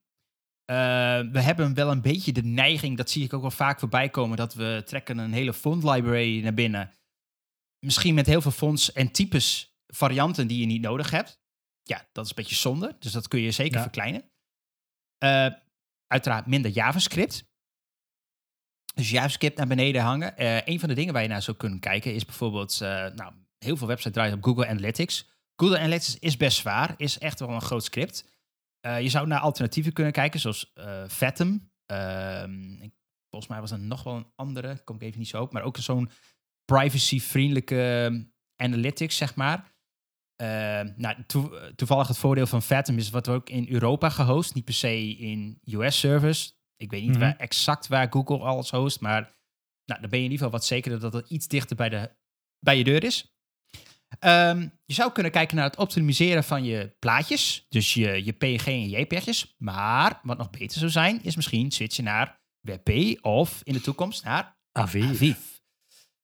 [0.65, 0.75] Eh,
[1.31, 4.37] we hebben wel een beetje de neiging, dat zie ik ook wel vaak voorbij komen,
[4.37, 6.91] dat we trekken een hele font library naar binnen.
[7.79, 11.40] Misschien met heel veel fonts en types varianten die je niet nodig hebt.
[11.83, 12.95] Ja, dat is een beetje zonde.
[12.99, 13.81] Dus dat kun je zeker Ja.
[13.81, 14.31] verkleinen.
[15.17, 15.47] Eh,
[16.07, 17.49] uiteraard minder JavaScript.
[18.93, 20.37] Dus JavaScript naar beneden hangen.
[20.37, 23.33] Eh, een van de dingen waar je naar zou kunnen kijken is bijvoorbeeld, eh, nou,
[23.57, 25.29] heel veel websites draaien op Google Analytics.
[25.55, 28.29] Google Analytics is best zwaar, is echt wel een groot script.
[28.81, 30.73] Je zou naar alternatieven kunnen kijken, zoals
[31.07, 31.71] Fathom.
[31.85, 32.89] Ehm,
[33.29, 35.63] volgens mij was er nog wel een andere, kom ik even niet zo op, maar
[35.63, 36.09] ook zo'n
[36.65, 38.23] privacy-vriendelijke ehm,
[38.55, 39.71] analytics, zeg maar.
[40.41, 40.47] Eh,
[40.95, 44.65] nou, toe- toevallig het voordeel van Fathom is wat we ook in Europa gehost, niet
[44.65, 46.53] per se in US-servers.
[46.75, 47.19] Ik weet niet Mhm.
[47.19, 49.21] waar, exact waar Google alles host, maar
[49.85, 52.15] nou, dan ben je in ieder geval wat zekerder dat het iets dichter bij, de,
[52.59, 53.35] bij je deur is.
[54.19, 58.65] Ehm, je zou kunnen kijken naar het optimiseren van je plaatjes, dus je, je PNG
[58.65, 59.55] en JPEG'jes.
[59.57, 64.23] Maar wat nog beter zou zijn, is misschien switchen naar WebP of in de toekomst
[64.23, 65.03] naar Aviv.
[65.03, 65.37] Aviv.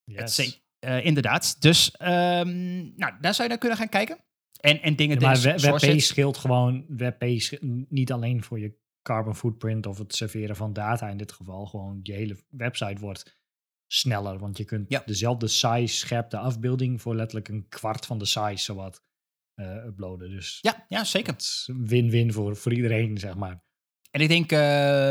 [0.03, 0.37] Yes.
[0.37, 1.61] Het eh, inderdaad.
[1.61, 4.23] Dus ehm, nou, daar zou je naar kunnen gaan kijken.
[4.59, 5.19] En, en dingen...
[5.19, 7.23] Ja, maar WebP scheelt gewoon, WebP
[7.89, 11.99] niet alleen voor je carbon footprint of het serveren van data in dit geval, gewoon
[12.03, 13.35] je hele website wordt
[13.87, 15.01] sneller, want je kunt Ja.
[15.05, 19.05] dezelfde size scherp de afbeelding voor letterlijk een kwart van de size zowat
[19.53, 20.29] eh uploaden.
[20.29, 21.35] Dus Ja, ja, zeker.
[21.65, 23.65] win-win voor, voor iedereen, zeg maar.
[24.11, 25.09] En ik denk eh,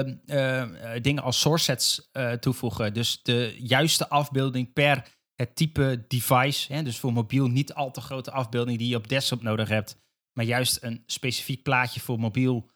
[0.94, 2.94] eh, dingen als source sets toevoegen.
[2.94, 6.72] Dus de juiste afbeelding per het type device.
[6.72, 6.82] Hè?
[6.82, 9.98] Dus voor mobiel niet al te grote afbeelding die je op desktop nodig hebt.
[10.32, 12.70] Maar juist een specifiek plaatje voor mobiel.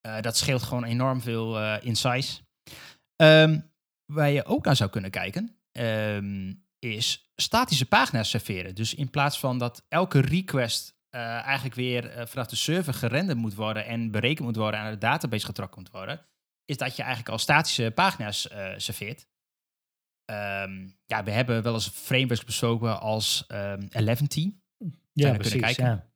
[0.00, 2.40] eh, dat scheelt gewoon enorm veel eh, in size.
[3.16, 3.60] Ehm,
[4.12, 8.74] waar je ook naar zou kunnen kijken, ehm, is statische pagina's serveren.
[8.74, 13.54] Dus in plaats van dat elke request eh, eigenlijk weer vanaf de server gerenderd moet
[13.54, 16.26] worden en berekend moet worden en aan de database getrokken moet worden,
[16.64, 19.26] is dat je eigenlijk al statische pagina's serveert.
[20.24, 24.62] Ehm, ja, we hebben wel eens frameworks besproken als ehm 11t.
[25.12, 25.52] Ja, precies.
[25.52, 25.84] kunnen kijken.
[25.84, 26.12] Ja.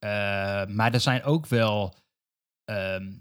[0.00, 1.94] Uh, maar er zijn ook wel
[2.64, 3.12] ehm,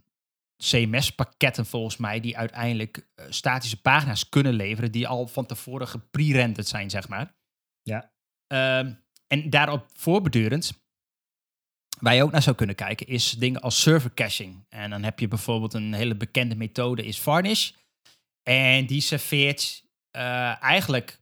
[0.58, 6.68] CMS-pakketten volgens mij die uiteindelijk eh, statische pagina's kunnen leveren die al van tevoren gepre-rendered
[6.68, 7.36] zijn, zeg maar.
[7.82, 8.12] Ja.
[8.48, 8.94] Ehm,
[9.28, 10.82] en daarop voorbedurend,
[12.00, 14.66] waar je ook naar zou kunnen kijken, is dingen als server caching.
[14.70, 17.72] En dan heb je bijvoorbeeld een hele bekende methode is Varnish.
[18.44, 19.87] En die serveert
[20.18, 21.22] eh, eigenlijk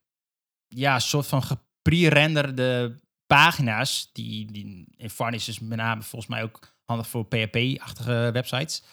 [0.68, 4.10] ja, een soort van gepre-renderde pagina's.
[4.14, 8.84] Die, die in Varnish is met name volgens mij ook handig voor PHP-achtige websites.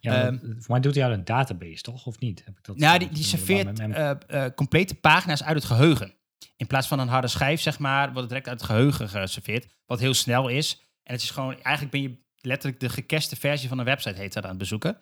[0.00, 2.06] Ja, Ehm, voor mij doet hij uit een database, toch?
[2.06, 2.44] Of niet?
[2.44, 6.14] Heb ik dat Nou, die, die serveert eh, eh, complete pagina's uit het geheugen.
[6.56, 9.66] In plaats van een harde schijf, zeg maar, wordt het direct uit het geheugen geserveerd.
[9.86, 10.80] Wat heel snel is.
[11.02, 14.32] En het is gewoon, eigenlijk ben je letterlijk de gecaste versie van een website heet
[14.32, 15.00] dat aan het bezoeken.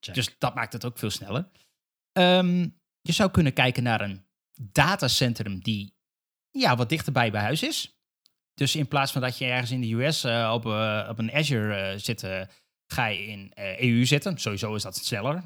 [0.00, 1.48] Dus dat maakt het ook veel sneller.
[2.12, 2.68] Ehm,
[3.02, 4.24] je zou kunnen kijken naar een
[4.56, 5.94] datacentrum die
[6.50, 7.96] ja, wat dichterbij bij huis is.
[8.54, 11.32] Dus in plaats van dat je ergens in de US eh, op, eh, op een
[11.32, 12.26] Azure eh, zit,
[12.86, 14.38] ga je in EU zitten.
[14.38, 15.42] Sowieso is dat sneller,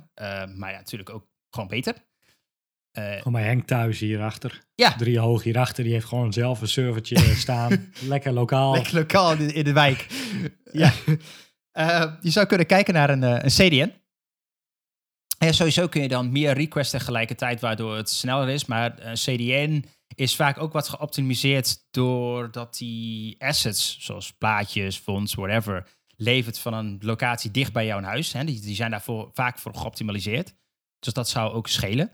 [0.55, 1.95] maar ja, natuurlijk ook gewoon beter.
[2.93, 4.63] Gewoon bij Henk thuis hierachter.
[4.75, 4.97] Ja.
[4.97, 5.85] Drie hoog hierachter.
[5.85, 7.93] Die heeft gewoon zelf een servertje staan.
[8.01, 8.73] Lekker lokaal.
[8.73, 10.07] Lekker lokaal in de, in de wijk.
[10.73, 10.93] ja.
[12.21, 13.93] Je zou kunnen kijken naar een, een CDN.
[15.39, 18.65] En sowieso kun je dan meer requests tegelijkertijd, waardoor het sneller is.
[18.65, 25.89] Maar een CDN is vaak ook wat geoptimiseerd doordat die assets, zoals plaatjes, fonts, whatever,
[26.17, 28.33] levert van een locatie dicht bij jouw huis.
[28.33, 28.45] Hè.
[28.45, 30.55] Die, die zijn daarvoor vaak voor geoptimaliseerd.
[30.99, 32.13] Dus dat zou ook schelen.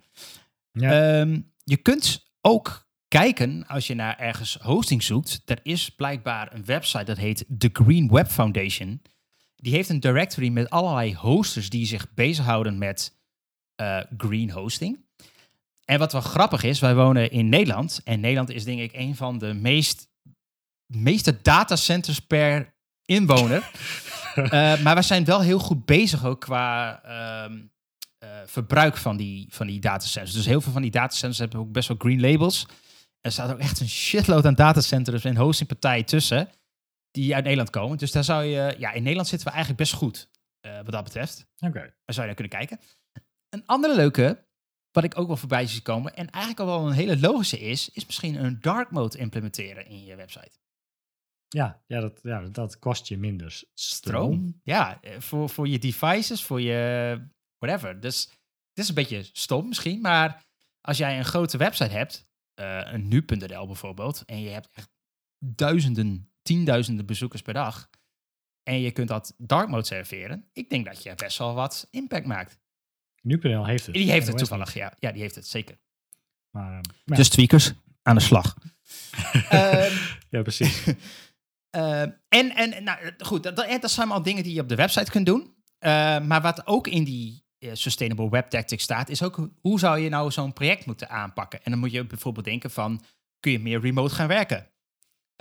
[0.72, 1.20] Ja.
[1.20, 5.42] Ehm, je kunt ook kijken als je naar ergens hosting zoekt.
[5.44, 9.02] Er is blijkbaar een website dat heet The Green Web Foundation.
[9.62, 13.16] Die heeft een directory met allerlei hosters die zich bezighouden met
[13.75, 15.05] eh, green hosting.
[15.85, 18.01] En wat wel grappig is, wij wonen in Nederland.
[18.05, 20.09] En Nederland is denk ik een van de meest,
[20.87, 23.70] meeste datacenters per inwoner.
[24.35, 27.61] Eh, maar we zijn wel heel goed bezig ook qua ehm,
[28.18, 30.37] eh, verbruik van die, van die datacenters.
[30.37, 32.66] Dus heel veel van die datacenters hebben ook best wel green labels.
[33.20, 36.48] Er staat ook echt een shitload aan datacenters en hostingpartijen tussen
[37.12, 37.98] die uit Nederland komen.
[37.98, 41.05] Dus daar zou je, ja, in Nederland zitten we eigenlijk best goed eh, wat dat
[41.05, 41.46] betreft.
[41.59, 41.81] Oké.
[41.81, 42.81] Daar zou je naar kunnen kijken.
[43.48, 44.46] Een andere leuke,
[44.90, 47.90] wat ik ook wel voorbij zie komen, en eigenlijk al wel een hele logische is,
[47.90, 50.61] is misschien een dark mode implementeren in je website.
[51.48, 54.61] Ja, ja, dat, ja, dat kost je minder Stroom.
[54.62, 57.20] Ja, eh, voor, voor je devices, voor je
[57.59, 58.01] whatever.
[58.01, 58.29] Dus
[58.68, 60.44] het is een beetje stom misschien, maar
[60.81, 64.90] als jij een grote website hebt, eh, een nu.nl bijvoorbeeld, en je hebt echt
[65.38, 67.90] duizenden, tienduizenden bezoekers per dag,
[68.62, 72.26] en je kunt dat dark mode serveren, ik denk dat je best wel wat impact
[72.26, 72.61] maakt.
[73.22, 73.94] Nu.nl heeft het.
[73.94, 74.92] Die heeft het toevallig, ja.
[74.98, 75.78] Ja, die heeft het zeker.
[76.50, 77.16] Maar, ehm, ja.
[77.16, 78.57] Dus tweakers, aan de slag.
[79.48, 79.92] Ehm,
[80.31, 80.83] ja, precies.
[81.70, 85.26] Ehm, en en nou, goed, dat, zijn al dingen die je op de website kunt
[85.26, 85.55] doen.
[85.78, 89.98] Ehm, maar wat ook in die eh, Sustainable Web Tactics staat, is ook hoe zou
[89.98, 91.62] je nou zo'n project moeten aanpakken.
[91.64, 93.05] En dan moet je bijvoorbeeld denken van,
[93.40, 94.71] kun je meer remote gaan werken?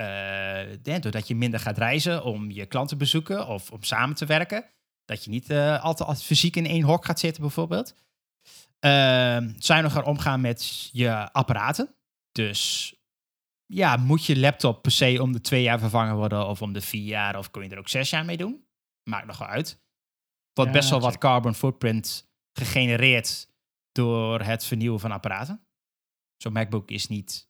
[0.02, 4.26] Eh, doordat je minder gaat reizen om je klanten te bezoeken of om samen te
[4.26, 4.66] werken.
[5.06, 7.96] Dat je niet eh, altijd, fysiek in één hok gaat zitten bijvoorbeeld.
[8.80, 11.96] Ehm zuiniger omgaan met je apparaten.
[12.32, 12.94] Dus
[13.66, 16.82] ja, moet je laptop per se om de twee jaar vervangen worden of om de
[16.82, 18.66] vier jaar of kun je er ook zes jaar mee doen?
[19.04, 19.82] Maakt nog wel uit.
[20.54, 23.48] Ja, best wel wat carbon footprint gegenereerd
[23.92, 25.66] door het vernieuwen van apparaten.
[26.38, 27.50] Zo'n MacBook is niet,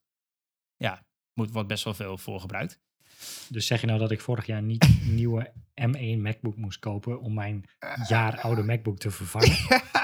[0.76, 2.80] ja, moet, wordt best wel veel voor gebruikt.
[3.50, 7.22] Dus zeg je nou dat ik vorig jaar niet een nieuwe M1 MacBook moest kopen
[7.22, 7.66] om mijn
[8.08, 9.58] jaar oude MacBook te vervangen?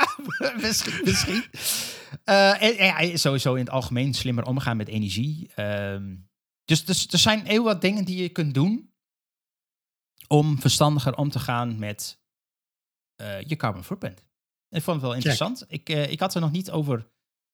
[0.61, 1.01] misschien.
[1.03, 1.43] misschien.
[2.23, 5.51] Eh, en, sowieso in het algemeen slimmer omgaan met energie.
[5.55, 6.15] Ehm,
[6.65, 8.91] dus, dus er zijn heel wat dingen die je kunt doen
[10.27, 12.21] om verstandiger om te gaan met
[13.15, 14.25] eh, je carbon footprint.
[14.69, 15.65] Ik vond het wel interessant.
[15.67, 17.09] Ik, eh, ik had er nog niet over,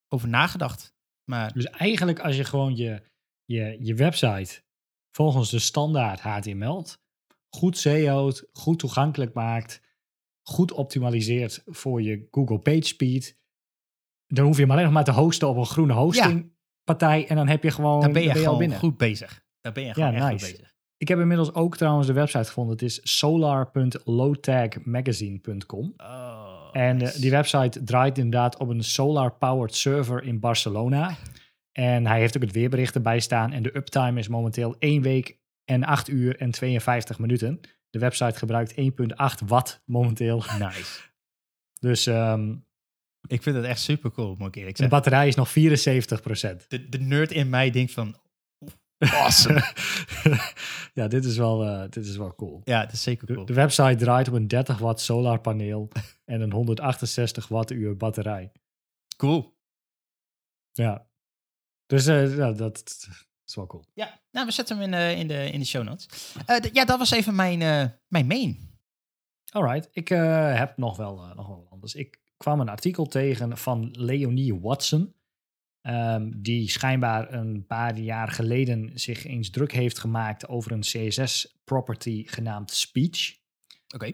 [0.07, 0.93] over nagedacht.
[1.23, 3.01] Maar Dus eigenlijk als je gewoon je,
[3.45, 4.61] je, je website
[5.11, 6.85] volgens de standaard HTML
[7.49, 9.81] goed SEO't, goed toegankelijk maakt,
[10.47, 13.37] goed optimaliseert voor je Google PageSpeed,
[14.27, 17.47] dan hoef je hem alleen nog maar te hosten op een groene hostingpartij en dan
[17.47, 18.77] heb je gewoon daar ben je dan al gewoon binnen.
[18.77, 19.43] goed bezig.
[19.61, 20.45] Daar ben je Ja, gewoon echt nice.
[20.45, 20.71] goed bezig.
[20.97, 22.73] Ik heb inmiddels ook trouwens de website gevonden.
[22.73, 25.93] Het is solar.lowtagmagazine.com.
[25.97, 27.21] Oh, En eh, nice.
[27.21, 31.15] die website draait inderdaad op een solar-powered server in Barcelona.
[31.73, 33.51] En hij heeft ook het weerbericht erbij staan.
[33.51, 37.59] En de uptime is momenteel 1 week en 8 uur en 52 minuten.
[37.89, 40.43] De website gebruikt 1,8 watt momenteel.
[40.59, 41.01] Nice.
[41.79, 42.55] Dus ehm,
[43.27, 44.97] Ik vind het echt super cool, moet ik eerlijk de zeggen.
[44.97, 46.65] batterij is nog 74 procent.
[46.69, 48.15] De, de nerd in mij denkt van,
[48.97, 49.73] awesome.
[50.93, 52.61] ja, dit is, wel, eh, dit is wel cool.
[52.63, 53.45] ja, dat is zeker De, cool.
[53.45, 55.89] de website draait op een 30 watt solarpaneel
[56.25, 58.51] en een 168 wattuur batterij.
[59.17, 59.57] Cool.
[60.71, 61.07] Ja.
[61.85, 63.07] Dus eh, ja, dat
[63.45, 63.85] is wel cool.
[63.93, 66.33] Ja, nou, we zetten hem in de, in de, in de show notes.
[66.45, 68.71] Eh, ja, dat was even mijn, eh, mijn main.
[69.51, 71.95] Alright, ik heb nog wel, nog wel wat anders.
[71.95, 75.15] Ik kwam een artikel tegen van Leonie Watson.
[75.81, 82.23] ehm, die schijnbaar een paar jaar geleden zich eens druk heeft gemaakt over een CSS-property
[82.27, 83.37] genaamd Speech.
[83.95, 84.11] Oké.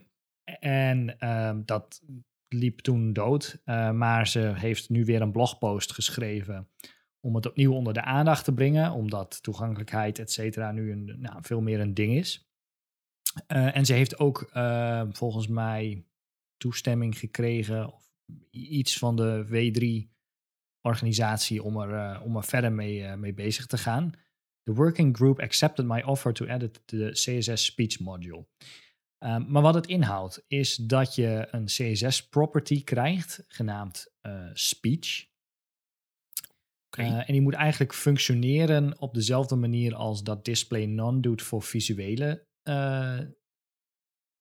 [0.59, 2.01] En ehm, dat
[2.47, 3.61] liep toen dood.
[3.93, 6.69] maar ze heeft nu weer een blogpost geschreven
[7.21, 8.91] om het opnieuw onder de aandacht te brengen.
[8.91, 12.49] Omdat toegankelijkheid, et cetera, nu een, nou, veel meer een ding is.
[13.47, 16.05] Eh, en ze heeft ook eh, volgens mij
[16.57, 17.93] toestemming gekregen.
[17.93, 18.09] Of
[18.51, 24.11] iets van de W3-organisatie om, er, eh, om er verder mee, mee bezig te gaan.
[24.63, 28.47] The working group accepted my offer to edit the CSS speech module.
[29.19, 34.13] Um, maar wat het inhoudt, is dat je een CSS-property krijgt, genaamd
[34.53, 35.28] speech.
[36.89, 41.63] Eh, en die moet eigenlijk functioneren op dezelfde manier als dat display none doet voor
[41.63, 43.19] visuele eh,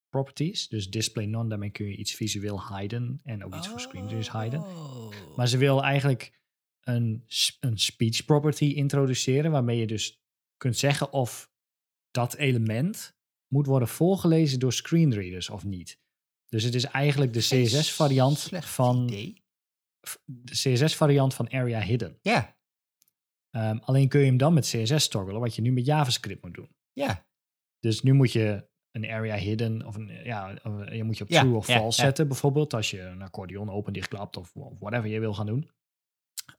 [0.08, 0.68] properties.
[0.68, 4.32] Dus display none, daarmee kun je iets visueel hiden en ook iets voor screen readers
[4.32, 4.61] hiden.
[4.61, 5.37] Oh.
[5.37, 6.40] Maar ze wil eigenlijk
[6.80, 7.24] een,
[7.61, 10.20] een speech property introduceren, waarmee je dus
[10.56, 11.50] kunt zeggen of
[12.11, 13.16] dat element
[13.48, 15.98] moet worden voorgelezen door screenreaders of niet.
[16.48, 19.42] Dus het is eigenlijk de CSS-variant van idee.
[20.24, 22.18] De CSS-variant van Area Hidden.
[22.22, 22.58] Ja,
[23.50, 26.54] Ehm, alleen kun je hem dan met CSS toggelen, wat je nu met JavaScript moet
[26.54, 26.76] doen.
[26.92, 27.26] ja.
[27.80, 31.30] Dus nu moet je een area hidden of een, ja, of, je moet je op
[31.30, 32.06] Ja, true of false ja.
[32.06, 35.70] zetten bijvoorbeeld als je een accordeon open dichtklapt of, of whatever je wil gaan doen.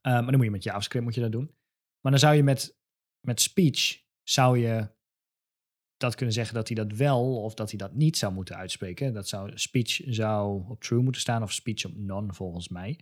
[0.01, 1.55] Eh, maar dan moet je met JavaScript moet je dat doen.
[2.01, 2.77] Maar dan zou je met,
[3.27, 4.91] met speech zou je
[5.97, 9.13] dat kunnen zeggen dat hij dat wel of dat hij dat niet zou moeten uitspreken.
[9.13, 12.99] Dat zou speech zou op true moeten staan of speech op none volgens mij.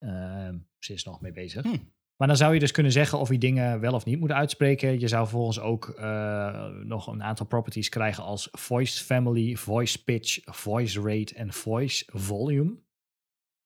[0.00, 1.62] Ehm, ze is nog mee bezig.
[1.62, 1.76] Hm.
[2.20, 5.00] Maar dan zou je dus kunnen zeggen of je dingen wel of niet moet uitspreken.
[5.00, 10.38] Je zou vervolgens ook eh, nog een aantal properties krijgen als voice family, voice pitch,
[10.44, 12.78] voice rate en voice volume.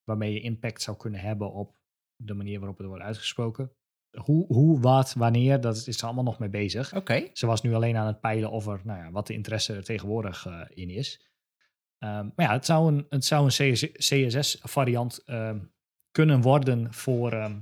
[0.05, 1.77] Waarmee je impact zou kunnen hebben op
[2.17, 3.73] de manier waarop het wordt uitgesproken.
[4.11, 6.95] Hoe, hoe wat, wanneer, dat is er allemaal nog mee bezig.
[6.95, 7.29] Oké.
[7.33, 10.47] Ze was nu alleen aan het peilen over nou ja, wat de interesse er tegenwoordig
[10.47, 11.31] eh, in is.
[11.99, 15.25] Ehm, maar ja, het zou een, het zou een CSS-variant
[16.15, 17.57] kunnen worden voor, ehm,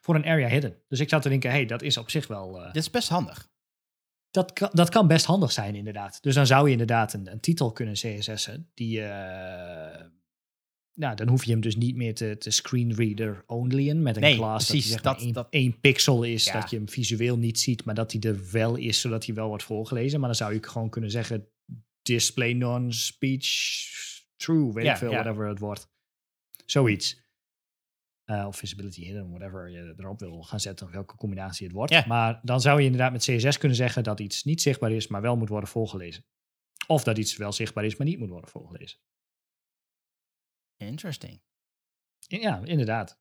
[0.00, 0.76] voor een area hidden.
[0.88, 2.60] Dus ik zat te denken, hey, dat is op zich wel...
[2.60, 3.48] eh, Dit is best handig.
[4.30, 6.22] dat, kan, dat kan best handig zijn, inderdaad.
[6.22, 8.70] Dus dan zou je inderdaad een, een titel kunnen CSS'en.
[8.74, 10.04] Die, eh,
[10.94, 14.36] nou, dan hoef je hem dus niet meer te, te screenreader onlyen met een Nee,
[14.36, 16.44] class precies, dat, hij zeg maar dat- één, pixel is.
[16.44, 16.60] Ja.
[16.60, 19.48] Dat je hem visueel niet ziet, maar dat hij er wel is, zodat hij wel
[19.48, 20.18] wordt voorgelezen.
[20.18, 21.48] Maar dan zou je gewoon kunnen zeggen
[22.02, 23.48] display non-speech
[24.36, 25.22] true, weet Ja, ik veel, ja.
[25.22, 25.88] whatever het wordt.
[26.66, 27.22] Zoiets.
[28.24, 32.06] Eh, of visibility hidden, whatever je erop wil gaan zetten, of welke combinatie het wordt.
[32.06, 35.20] Maar dan zou je inderdaad met CSS kunnen zeggen dat iets niet zichtbaar is, maar
[35.20, 36.24] wel moet worden voorgelezen.
[36.86, 38.98] Of dat iets wel zichtbaar is, maar niet moet worden voorgelezen.
[40.76, 41.42] Interesting.
[42.18, 43.20] Ja, inderdaad.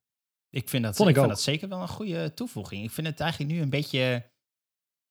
[0.50, 2.84] Ik vind dat, Vond ik ik vind dat zeker wel een goede toevoeging.
[2.84, 4.32] Ik vind het eigenlijk nu een beetje,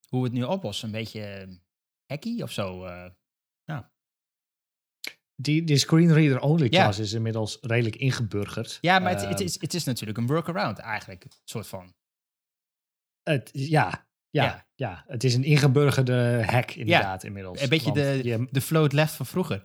[0.08, 1.58] hoe we het nu oplossen, een beetje
[2.06, 2.84] hacky of zo.
[2.84, 3.10] eh.
[5.36, 6.68] Die, die screenreader only Ja.
[6.68, 8.78] class is inmiddels redelijk ingeburgerd.
[8.80, 11.94] Ja, maar het, het, Ehm, is, het is natuurlijk een workaround eigenlijk, soort van.
[13.22, 14.66] het, ja, ja, Ja.
[14.74, 17.60] ja, het is een ingeburgerde hack inderdaad inmiddels.
[17.60, 19.62] Een beetje de, je, de float left van vroeger.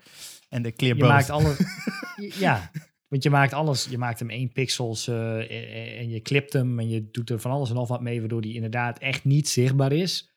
[0.50, 1.12] En de clear je both.
[1.12, 1.58] maakt alles.
[2.46, 2.72] ja,
[3.08, 3.86] want je maakt alles.
[3.86, 7.40] Je maakt hem één pixels eh, en- en je clipt hem en je doet er
[7.40, 10.32] van alles en nog wat mee, waardoor die inderdaad echt niet zichtbaar is,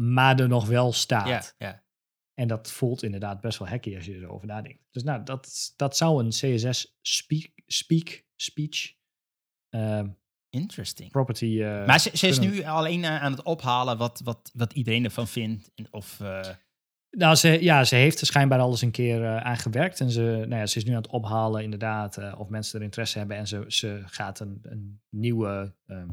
[0.00, 1.54] maar er nog wel staat.
[1.58, 1.84] Ja, ja.
[2.38, 4.82] En dat voelt inderdaad best wel hacky als je erover nadenkt.
[4.90, 8.94] Dus nou, dat, dat zou een CSS speak, speak speech
[9.68, 10.02] eh,
[10.50, 11.10] Interesting.
[11.10, 11.62] property.
[11.62, 15.04] eh, maar ze, ze is nu alleen eh, aan het ophalen wat, wat, wat iedereen
[15.04, 15.70] ervan vindt.
[15.90, 16.48] Of, eh,
[17.10, 20.00] Nou, ze, ja, ze heeft er schijnbaar alles een keer aan gewerkt.
[20.00, 23.18] En ze, nou ja, ze is nu aan het ophalen, inderdaad, of mensen er interesse
[23.18, 23.36] hebben.
[23.36, 26.08] En ze, ze gaat een, een nieuwe ehm,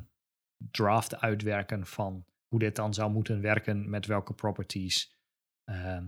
[0.72, 5.16] draft uitwerken van hoe dit dan zou moeten werken, met welke properties,
[5.64, 6.06] ehm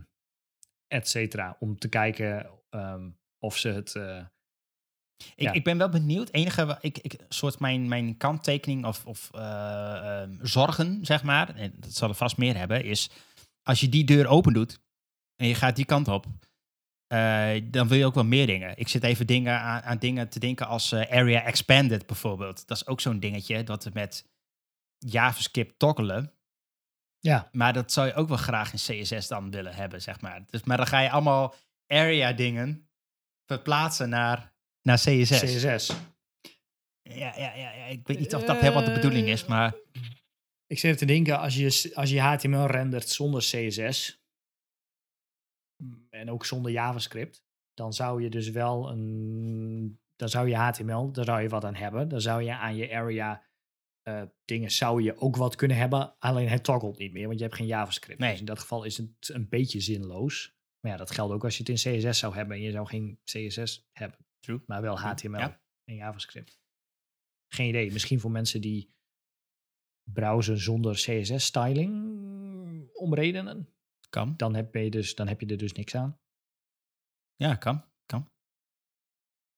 [0.88, 1.56] et cetera.
[1.60, 3.96] Om te kijken ehm, of ze het.
[3.96, 4.26] eh,
[5.36, 5.52] ik, Ja.
[5.52, 6.30] ik ben wel benieuwd.
[6.32, 11.74] Enige, ik, ik, soort mijn, mijn kanttekening of, of eh, ehm, zorgen, zeg maar, en
[11.76, 13.10] dat zal er vast meer hebben, is
[13.64, 14.80] als je die deur open doet
[15.36, 16.26] en je gaat die kant op,
[17.08, 18.78] eh, dan wil je ook wel meer dingen.
[18.78, 22.68] Ik zit even dingen aan, aan dingen te denken als Area Expanded bijvoorbeeld.
[22.68, 24.26] Dat is ook zo'n dingetje dat we met
[24.98, 26.34] JavaScript toggelen.
[27.26, 30.44] Ja, Maar dat zou je ook wel graag in CSS dan willen hebben, zeg maar.
[30.50, 31.56] Dus, maar dan ga je allemaal
[31.88, 32.90] area dingen
[33.46, 35.40] verplaatsen naar, naar CSS.
[35.40, 35.96] CSS.
[37.02, 39.76] Ja, ja, ja, ja, ik weet niet of dat helemaal de bedoeling is, maar
[40.68, 44.24] Ik zit te denken, als je, als je HTML rendert zonder CSS
[46.10, 51.26] en ook zonder JavaScript, dan zou je dus wel een, dan zou je HTML, daar
[51.26, 52.08] zou je wat aan hebben.
[52.08, 53.44] Dan zou je aan je area
[54.08, 57.44] eh, dingen zou je ook wat kunnen hebben, alleen het toggelt niet meer, want je
[57.46, 58.20] hebt geen JavaScript.
[58.20, 58.30] Nee.
[58.32, 60.54] Dus in dat geval is het een beetje zinloos.
[60.80, 62.88] Maar ja, dat geldt ook als je het in CSS zou hebben en je zou
[62.88, 64.62] geen CSS hebben, True.
[64.66, 65.62] maar wel HTML Ja.
[65.84, 66.60] en JavaScript.
[67.54, 67.92] Geen idee.
[67.92, 68.94] Misschien voor mensen die
[70.12, 71.92] browsen zonder CSS-styling
[72.94, 73.70] om redenen.
[74.10, 74.34] kan.
[74.38, 76.20] Dan heb, je dus, dan heb je er dus niks aan.
[77.36, 77.86] Ja, kan.
[78.06, 78.30] kan.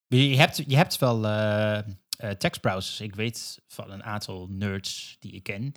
[0.07, 1.87] Je hebt, je hebt wel eh,
[2.17, 3.01] eh, tekstbrowsers.
[3.01, 5.71] Ik weet van een aantal nerds die ik ken,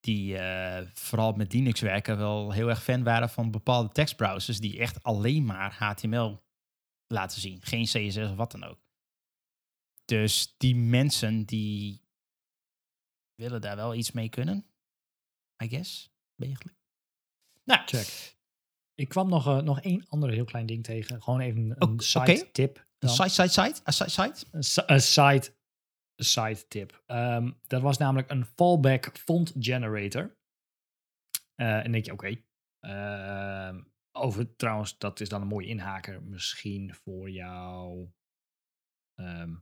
[0.00, 4.78] die eh, vooral met Linux werken, wel heel erg fan waren van bepaalde tekstbrowsers die
[4.78, 6.42] echt alleen maar HTML
[7.06, 7.58] laten zien.
[7.62, 8.82] Geen CSS of wat dan ook.
[10.04, 12.02] Dus die mensen die
[13.34, 14.66] willen daar wel iets mee kunnen.
[15.64, 16.12] I guess.
[16.36, 16.76] Eigenlijk.
[17.64, 18.36] Nou, Check.
[18.94, 21.22] Ik kwam nog, eh, nog één ander heel klein ding tegen.
[21.22, 22.50] Gewoon even een Oké, side oké.
[22.52, 22.86] tip.
[22.98, 23.80] een site, site, site.
[23.84, 24.44] Een site, site.
[24.52, 25.00] Een si- een
[26.16, 27.02] side, tip.
[27.06, 30.36] Ehm, dat was namelijk een fallback font generator.
[31.54, 32.36] Eh, en denk je, oké.
[32.80, 38.12] ehm, over trouwens, dat is dan een mooie inhaker misschien voor jouw
[39.14, 39.54] ehm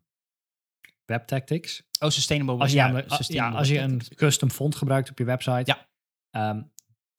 [1.05, 1.88] web tactics.
[2.00, 2.59] Oh, sustainable.
[2.59, 5.76] Als je, ja, namelijk- ja, sustainable als je een custom font gebruikt op je website,
[6.30, 6.59] Ja.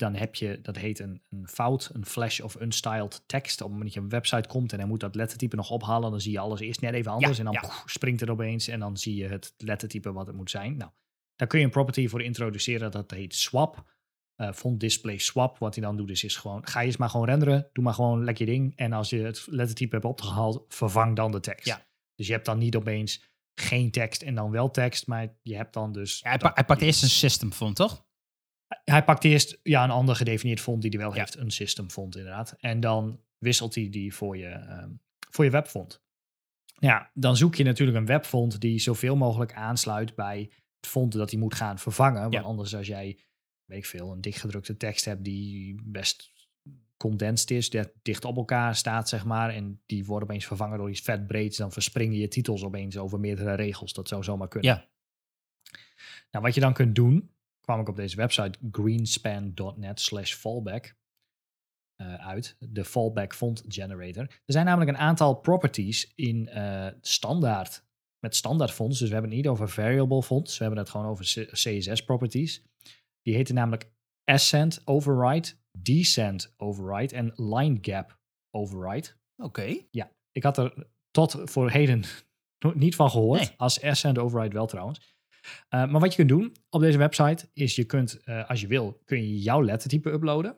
[0.04, 3.62] Dan heb je, dat heet een, een fout, een flash of unstyled tekst.
[3.62, 6.12] Op het moment dat je een website komt en hij moet dat lettertype nog ophalen,
[6.12, 7.72] dan zie je alles eerst net even anders en dan ja.
[7.86, 10.78] springt het opeens en dan zie je het lettertype wat het moet zijn.
[10.78, 10.92] Nou,
[11.36, 13.84] daar kun je een property voor introduceren, dat heet swap.
[14.36, 15.58] eh font display swap.
[15.58, 17.94] Wat hij dan doet is, is gewoon, ga je eens maar gewoon renderen, doe maar
[17.94, 18.74] gewoon lekker ding.
[18.76, 21.66] En als je het lettertype hebt opgehaald, vervang dan de tekst.
[21.66, 21.86] Ja.
[22.16, 25.74] Dus je hebt dan niet opeens geen tekst en dan wel tekst, maar je hebt
[25.74, 26.20] dan dus...
[26.20, 28.06] Ja, hij, pa- hij pakt eerst een system font, toch?
[28.86, 31.20] Hij pakt eerst ja, een ander gedefinieerd font die hij wel Ja.
[31.20, 32.56] heeft, een system font inderdaad.
[32.60, 34.90] En dan wisselt hij die voor je, ehm,
[35.30, 36.02] voor je webfont.
[36.80, 41.32] Ja, dan zoek je natuurlijk een webfont die zoveel mogelijk aansluit bij het font dat
[41.32, 42.22] hij moet gaan vervangen.
[42.22, 42.42] Want Ja.
[42.42, 43.20] anders als jij,
[43.66, 46.32] weet ik veel, een dichtgedrukte tekst hebt die best
[46.98, 50.90] condensed is, dat dicht op elkaar staat, zeg maar, en die wordt opeens vervangen door
[50.90, 53.94] iets vet breeds, dan verspringen je titels opeens over meerdere regels.
[53.94, 54.70] Dat zou zomaar kunnen.
[54.70, 54.88] Ja.
[56.32, 57.32] Nou, wat je dan kunt doen,
[57.64, 60.96] kwam ik op deze website greenspan.net slash fallback
[61.96, 62.56] eh, uit.
[62.60, 64.24] De fallback font generator.
[64.24, 67.86] Er zijn namelijk een aantal properties in eh, standaard,
[68.20, 69.00] met standaard fonts.
[69.00, 70.58] Dus we hebben het niet over variable fonts.
[70.58, 72.64] We hebben het gewoon over CSS properties.
[73.22, 73.92] Die heten namelijk
[74.24, 75.48] ascent override,
[75.78, 78.20] descent override en line gap
[78.56, 79.08] override.
[79.44, 79.78] Oké.
[80.32, 82.04] Ik had er tot voor heden
[82.74, 83.40] niet van gehoord.
[83.40, 83.54] Nee.
[83.58, 85.13] Als ascent override wel trouwens.
[85.70, 88.68] Uh, maar wat je kunt doen op deze website is je kunt, uh, als je
[88.68, 90.58] wil, kun je jouw lettertype uploaden.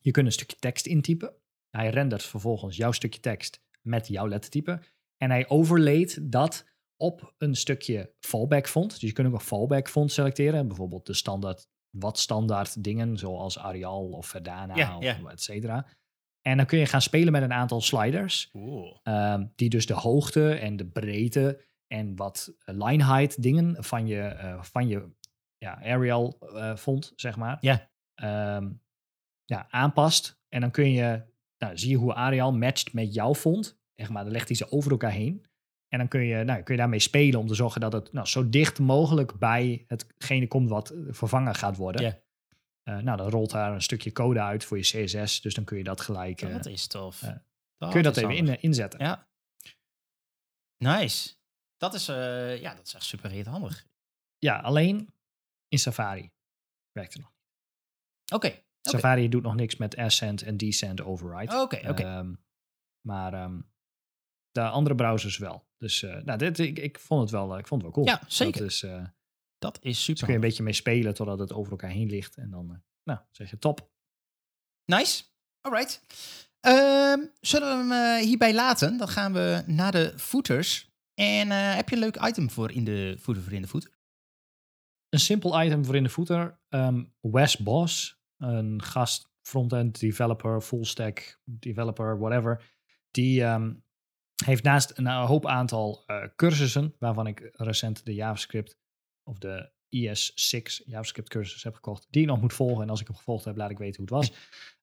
[0.00, 1.34] Je kunt een stukje tekst intypen.
[1.70, 4.80] Hij rendert vervolgens jouw stukje tekst met jouw lettertype.
[5.16, 6.64] En hij overlaat dat
[6.96, 8.90] op een stukje fallback font.
[8.90, 10.68] Dus je kunt ook een fallback font selecteren.
[10.68, 15.86] Bijvoorbeeld de standaard, wat standaard dingen, zoals Arial of Verdana of et cetera.
[16.42, 18.50] En dan kun je gaan spelen met een aantal sliders.
[19.02, 24.06] Ehm, die dus de hoogte en de breedte en wat eh, line height dingen van
[24.06, 25.08] je, eh, van je
[25.58, 27.58] ja, Arial eh, font, zeg maar.
[27.60, 27.90] Ja.
[28.14, 28.70] Ehm,
[29.44, 30.40] ja, aanpast.
[30.48, 31.22] En dan kun je,
[31.58, 33.78] nou, zie je hoe Arial matcht met jouw font.
[33.94, 35.46] Zeg maar, dan legt hij ze over elkaar heen.
[35.88, 38.26] En dan kun je, nou, kun je daarmee spelen om te zorgen dat het nou,
[38.26, 42.02] zo dicht mogelijk bij hetgene komt wat vervangen gaat worden.
[42.02, 42.18] Ja.
[43.00, 45.40] Nou, dan rolt daar een stukje code uit voor je CSS.
[45.40, 47.20] Dus dan kun je dat gelijk, Dat is tof.
[47.76, 49.04] Dat kun je dat even in, inzetten.
[49.04, 49.28] Ja.
[50.78, 51.38] Nice.
[51.80, 53.86] Dat is, eh, ja, dat is echt super handig.
[54.38, 55.14] Ja, alleen
[55.68, 56.30] in Safari
[56.92, 57.32] werkt het nog.
[58.32, 58.62] Oké.
[58.80, 61.60] Safari doet nog niks met ascent en descent override.
[61.60, 62.02] Oké, oké.
[62.02, 62.34] Ehm,
[63.06, 63.60] maar ehm,
[64.50, 65.68] de andere browsers wel.
[65.76, 68.16] Dus eh, nou, dit, ik, ik, vond het wel, eh, ik vond het wel cool.
[68.16, 68.60] Ja, zeker.
[68.60, 68.80] Dat is,
[69.58, 70.24] Dat is dus super.
[70.24, 72.36] kun je een beetje mee spelen totdat het over elkaar heen ligt.
[72.36, 73.90] En dan, nou, zeg je top.
[74.84, 75.24] Nice.
[75.60, 76.02] Alright.
[76.60, 78.96] Ehm zullen we hem hierbij laten?
[78.96, 80.89] Dan gaan we naar de footers.
[81.20, 83.98] En eh, heb je een leuk item voor in de voor in de footer?
[85.08, 86.60] Een simpel item voor in de footer.
[86.68, 92.74] Ehm, Wes Boss, een gast frontend developer, full stack developer, whatever.
[93.10, 93.74] Die ehm,
[94.44, 98.78] heeft naast een hoop aantal eh, cursussen, waarvan ik recent de JavaScript
[99.22, 102.82] of de ES6 JavaScript cursus heb gekocht, die nog moet volgen.
[102.82, 104.38] En als ik hem gevolgd heb, laat ik weten hoe het was.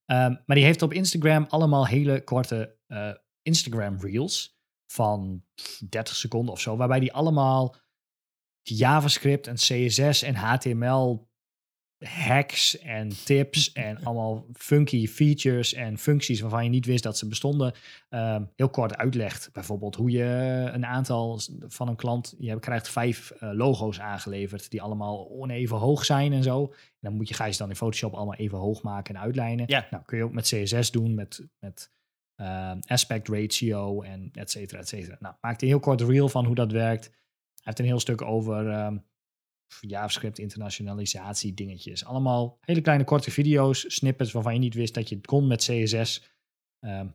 [0.05, 4.56] Ehm, maar die heeft op Instagram allemaal hele korte eh, Instagram reels
[4.87, 5.43] van
[5.89, 7.75] 30 seconden of zo, waarbij die allemaal
[8.61, 11.27] JavaScript en CSS en HTML
[12.05, 17.27] hacks en tips en allemaal funky features en functies waarvan je niet wist dat ze
[17.27, 17.73] bestonden,
[18.09, 19.49] ehm, heel kort uitlegt.
[19.53, 20.23] Bijvoorbeeld hoe je
[20.73, 26.05] een aantal van een klant, je krijgt vijf eh, logo's aangeleverd die allemaal oneven hoog
[26.05, 26.63] zijn en zo.
[26.63, 29.21] En dan moet je, ga je ze dan in Photoshop allemaal even hoog maken en
[29.21, 29.65] uitlijnen.
[29.67, 29.87] Ja.
[29.91, 31.91] Nou, kun je ook met CSS doen, met, met
[32.37, 35.17] ehm, aspect ratio en et cetera, et cetera.
[35.19, 37.03] Nou, maakt een heel kort reel van hoe dat werkt.
[37.03, 38.97] Hij heeft een heel stuk over ehm,
[39.81, 42.05] JavaScript internationalisatie dingetjes.
[42.05, 45.63] Allemaal hele kleine korte video's, snippets waarvan je niet wist dat je het kon met
[45.63, 46.31] CSS.
[46.79, 47.07] Ehm,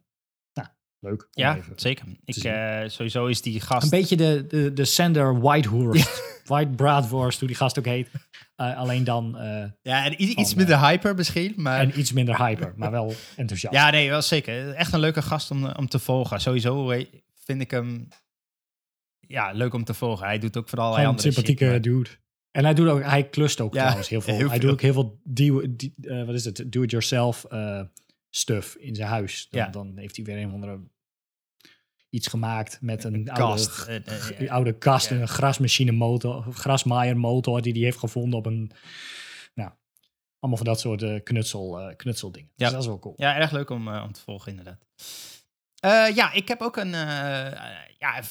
[0.53, 0.68] nou,
[0.99, 1.29] leuk.
[1.31, 2.07] Ja, zeker.
[2.25, 3.83] Ik, eh, sowieso is die gast...
[3.83, 6.31] Een beetje de, de, de Sander Whitehorst.
[6.45, 8.09] White Bradworst, hoe die gast ook heet.
[8.57, 11.80] Eh, alleen dan eh, Ja, en iets Van, minder hyper misschien, maar...
[11.80, 13.74] en iets minder hyper, maar wel enthousiast.
[13.74, 14.70] Ja, nee, wel zeker.
[14.74, 16.40] Echt een leuke gast om, om te volgen.
[16.40, 17.07] Sowieso eh,
[17.45, 18.09] vind ik hem...
[19.20, 20.26] Ja, leuk om te volgen.
[20.26, 22.11] Hij doet ook vooral Gewoon een sympathieke shit, dude.
[22.51, 24.34] En hij doet ook, hij klust ook Ja, trouwens heel veel.
[24.34, 24.61] heel hij veel.
[24.68, 25.20] doet ook heel veel,
[26.18, 27.80] eh, wat is het, do-it-yourself eh,
[28.30, 29.47] stuff in zijn huis.
[29.51, 29.68] Dan, Ja.
[29.68, 30.80] dan heeft hij weer een of andere
[32.12, 33.88] iets gemaakt met een, Kast.
[33.88, 38.70] oude, oude kast en een grasmachine motor, grasmaaier motor die hij heeft gevonden op een,
[39.54, 39.70] nou,
[40.38, 42.50] allemaal van dat soort eh, knutsel, eh, knutseldingen.
[42.54, 42.64] Ja.
[42.64, 43.14] Dus dat is wel cool.
[43.16, 44.86] Ja, erg leuk om, eh, om te volgen, inderdaad.
[46.14, 46.90] Ja, ik heb ook een.
[47.98, 48.22] ja,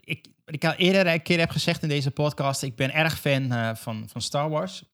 [0.00, 2.62] ik, ik al eerder een keer heb gezegd in deze podcast.
[2.62, 4.84] Ik ben erg fan van, van Star Wars.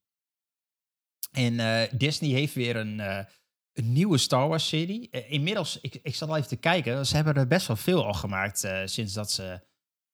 [1.32, 3.26] En Disney heeft weer een,
[3.75, 5.11] een nieuwe Star Wars serie.
[5.11, 7.07] Eh, inmiddels, ik, ik zat al even te kijken.
[7.07, 9.61] Ze hebben er best wel veel al gemaakt eh, sinds dat ze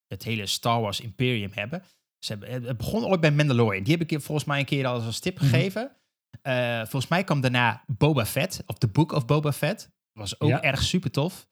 [0.06, 1.82] het hele Star Wars Imperium hebben.
[2.18, 3.82] Ze hebben het begon ooit bij Mandalorian.
[3.84, 5.44] Die heb ik volgens mij een keer al als tip Mhm.
[5.44, 5.96] gegeven.
[6.42, 9.90] Eh, volgens mij kwam daarna Boba Fett, of The Book of Boba Fett.
[10.12, 10.62] Was ook Ja.
[10.62, 11.48] erg super tof.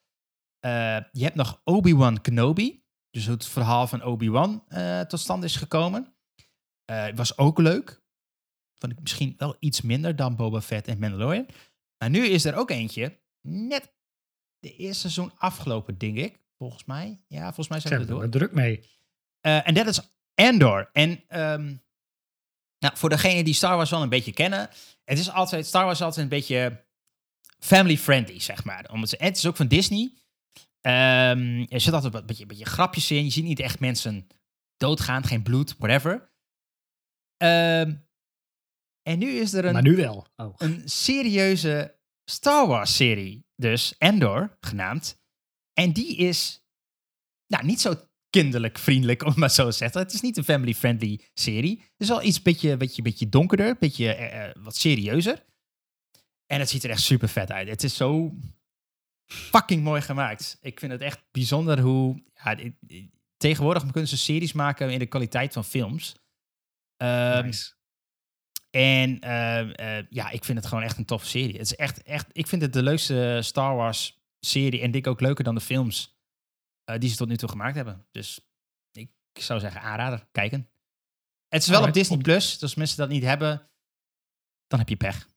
[1.12, 2.82] Je hebt nog Obi-Wan Kenobi.
[3.10, 4.64] Dus hoe het verhaal van Obi-Wan
[5.08, 6.14] tot stand is gekomen.
[7.14, 8.02] Was ook leuk.
[8.80, 11.46] Vond ik misschien wel iets minder dan Boba Fett en Mandalorian.
[11.98, 13.18] Maar nu is er ook eentje.
[13.48, 13.92] Net
[14.58, 16.38] de eerste seizoen afgelopen, denk ik.
[16.56, 17.24] Volgens mij.
[17.28, 18.28] Ja, volgens mij zijn we er door.
[18.28, 18.90] druk mee.
[19.40, 20.00] Eh, En dat is
[20.34, 20.90] Andor.
[20.92, 21.74] En ehm,
[22.78, 24.68] nou, voor degenen die Star Wars wel een beetje kennen,
[25.04, 26.86] het is altijd, Star Wars is altijd een beetje
[27.58, 28.88] family-friendly, zeg maar.
[28.90, 30.12] Omdat ze, het is ook van Disney.
[30.80, 33.24] Ehm, er zit altijd een beetje, een beetje grapjes in.
[33.24, 34.26] Je ziet niet echt mensen
[34.76, 36.30] doodgaan, geen bloed, whatever.
[37.36, 37.94] Ehm,
[39.08, 40.26] en nu is er een Maar nu wel.
[40.36, 40.54] Oh.
[40.56, 45.20] een serieuze Star Wars serie, dus Endor genaamd.
[45.72, 46.64] En die is
[47.46, 47.94] nou, niet zo
[48.30, 50.00] kinderlijk vriendelijk, om het maar zo te zeggen.
[50.00, 51.78] Het is niet een family-friendly serie.
[51.78, 55.44] Het is wel iets beetje, beetje, beetje donkerder, beetje eh, eh, wat serieuzer.
[56.46, 57.68] En het ziet er echt super vet uit.
[57.68, 58.34] Het is zo
[59.24, 60.58] fucking mooi gemaakt.
[60.60, 62.22] Ik vind het echt bijzonder hoe...
[62.34, 62.58] Ja,
[63.36, 66.16] tegenwoordig kunnen ze series maken in de kwaliteit van films.
[66.96, 67.76] Nice.
[68.70, 71.52] En eh, eh, ja, ik vind het gewoon echt een toffe serie.
[71.52, 74.80] Het is echt, echt, ik vind het de leukste Star Wars serie.
[74.80, 76.18] En denk ook leuker dan de films
[76.84, 78.06] eh, die ze tot nu toe gemaakt hebben.
[78.10, 78.40] Dus
[78.92, 80.68] ik zou zeggen aanrader, kijken.
[81.48, 81.92] Het is wel op.
[81.92, 82.52] Disney Plus.
[82.52, 83.70] Dus als mensen dat niet hebben,
[84.66, 85.28] dan heb je pech.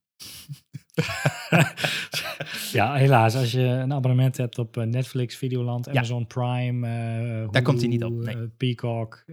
[2.71, 3.35] Ja, helaas.
[3.35, 5.91] Als je een abonnement hebt op eh, Netflix, Videoland, Ja.
[5.91, 8.35] Amazon Prime, eh, Daar komt hij niet op, nee.
[8.35, 9.25] eh, Peacock,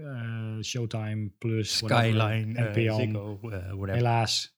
[0.62, 3.88] Showtime Plus, whatever, Skyline, eh, whatever.
[3.94, 4.56] Helaas.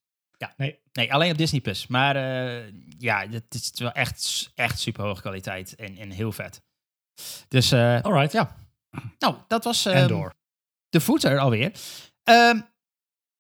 [0.92, 1.86] Nee, alleen op Disney Plus.
[1.86, 2.16] Maar
[2.98, 6.62] ja, het is wel echt, echt super hoge kwaliteit en, en heel vet.
[7.48, 8.32] Dus Alright.
[8.32, 8.56] ja.
[9.18, 10.34] Nou, dat was door.
[10.88, 11.72] de footer alweer.
[12.24, 12.60] Ehm,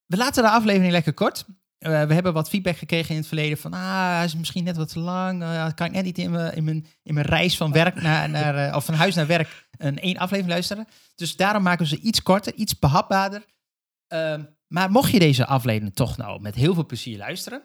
[0.06, 1.46] we laten de aflevering lekker kort.
[1.80, 4.92] Eh, we hebben wat feedback gekregen in het verleden van, ah, is misschien net wat
[4.92, 5.42] te lang.
[5.42, 8.68] Eh, kan ik net niet in mijn, in mijn, in reis van werk naar, naar
[8.68, 10.86] eh, of van huis naar werk een één aflevering luisteren.
[11.14, 13.44] Dus daarom maken we ze iets korter, iets behapbaarder.
[14.06, 17.62] Ehm, maar mocht je deze aflevering toch nou met heel veel plezier luisteren,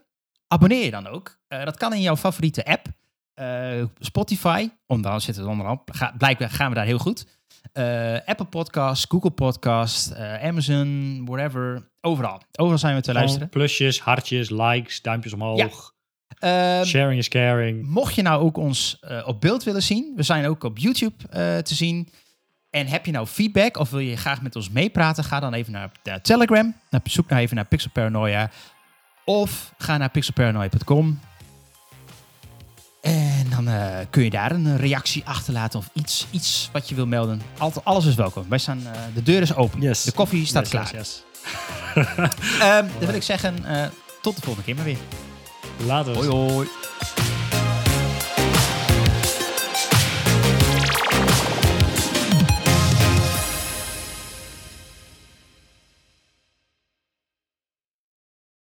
[0.47, 1.39] abonneer je dan ook.
[1.47, 2.87] Dat kan in jouw favoriete app.
[3.35, 5.81] Eh, Spotify, onderaan zitten we onderaan.
[5.85, 7.25] Ga, blijkbaar gaan we daar heel goed.
[7.71, 11.89] Eh, Apple Podcasts, Google Podcasts, eh, Amazon, whatever.
[12.01, 12.41] Overal.
[12.55, 13.49] Overal zijn we te luisteren.
[13.49, 15.93] Plusjes, hartjes, likes, duimpjes omhoog.
[16.39, 17.87] Ehm, Sharing is caring.
[17.87, 21.27] mocht je nou ook ons op beeld willen zien, we zijn ook op YouTube
[21.63, 22.09] te zien.
[22.69, 25.71] En heb je nou feedback of wil je graag met ons meepraten, ga dan even
[25.71, 26.75] naar de Telegram.
[27.03, 28.49] Zoek nou even naar Pixel Paranoia.
[29.25, 31.19] Of ga naar pixelparanoia.com.
[33.45, 37.05] En dan eh, kun je daar een reactie achterlaten of iets, iets wat je wil
[37.07, 37.41] melden.
[37.57, 38.45] Altijd, alles is welkom.
[38.49, 39.81] Wij staan, eh, de deur is open.
[39.81, 40.03] Yes.
[40.03, 40.91] De koffie staat Yes, klaar.
[40.95, 41.23] yes,
[42.59, 43.85] Ehm, dan wil ik zeggen, eh,
[44.21, 44.97] tot de volgende keer maar weer.
[45.85, 46.13] Later.
[46.15, 46.67] Hoi hoi.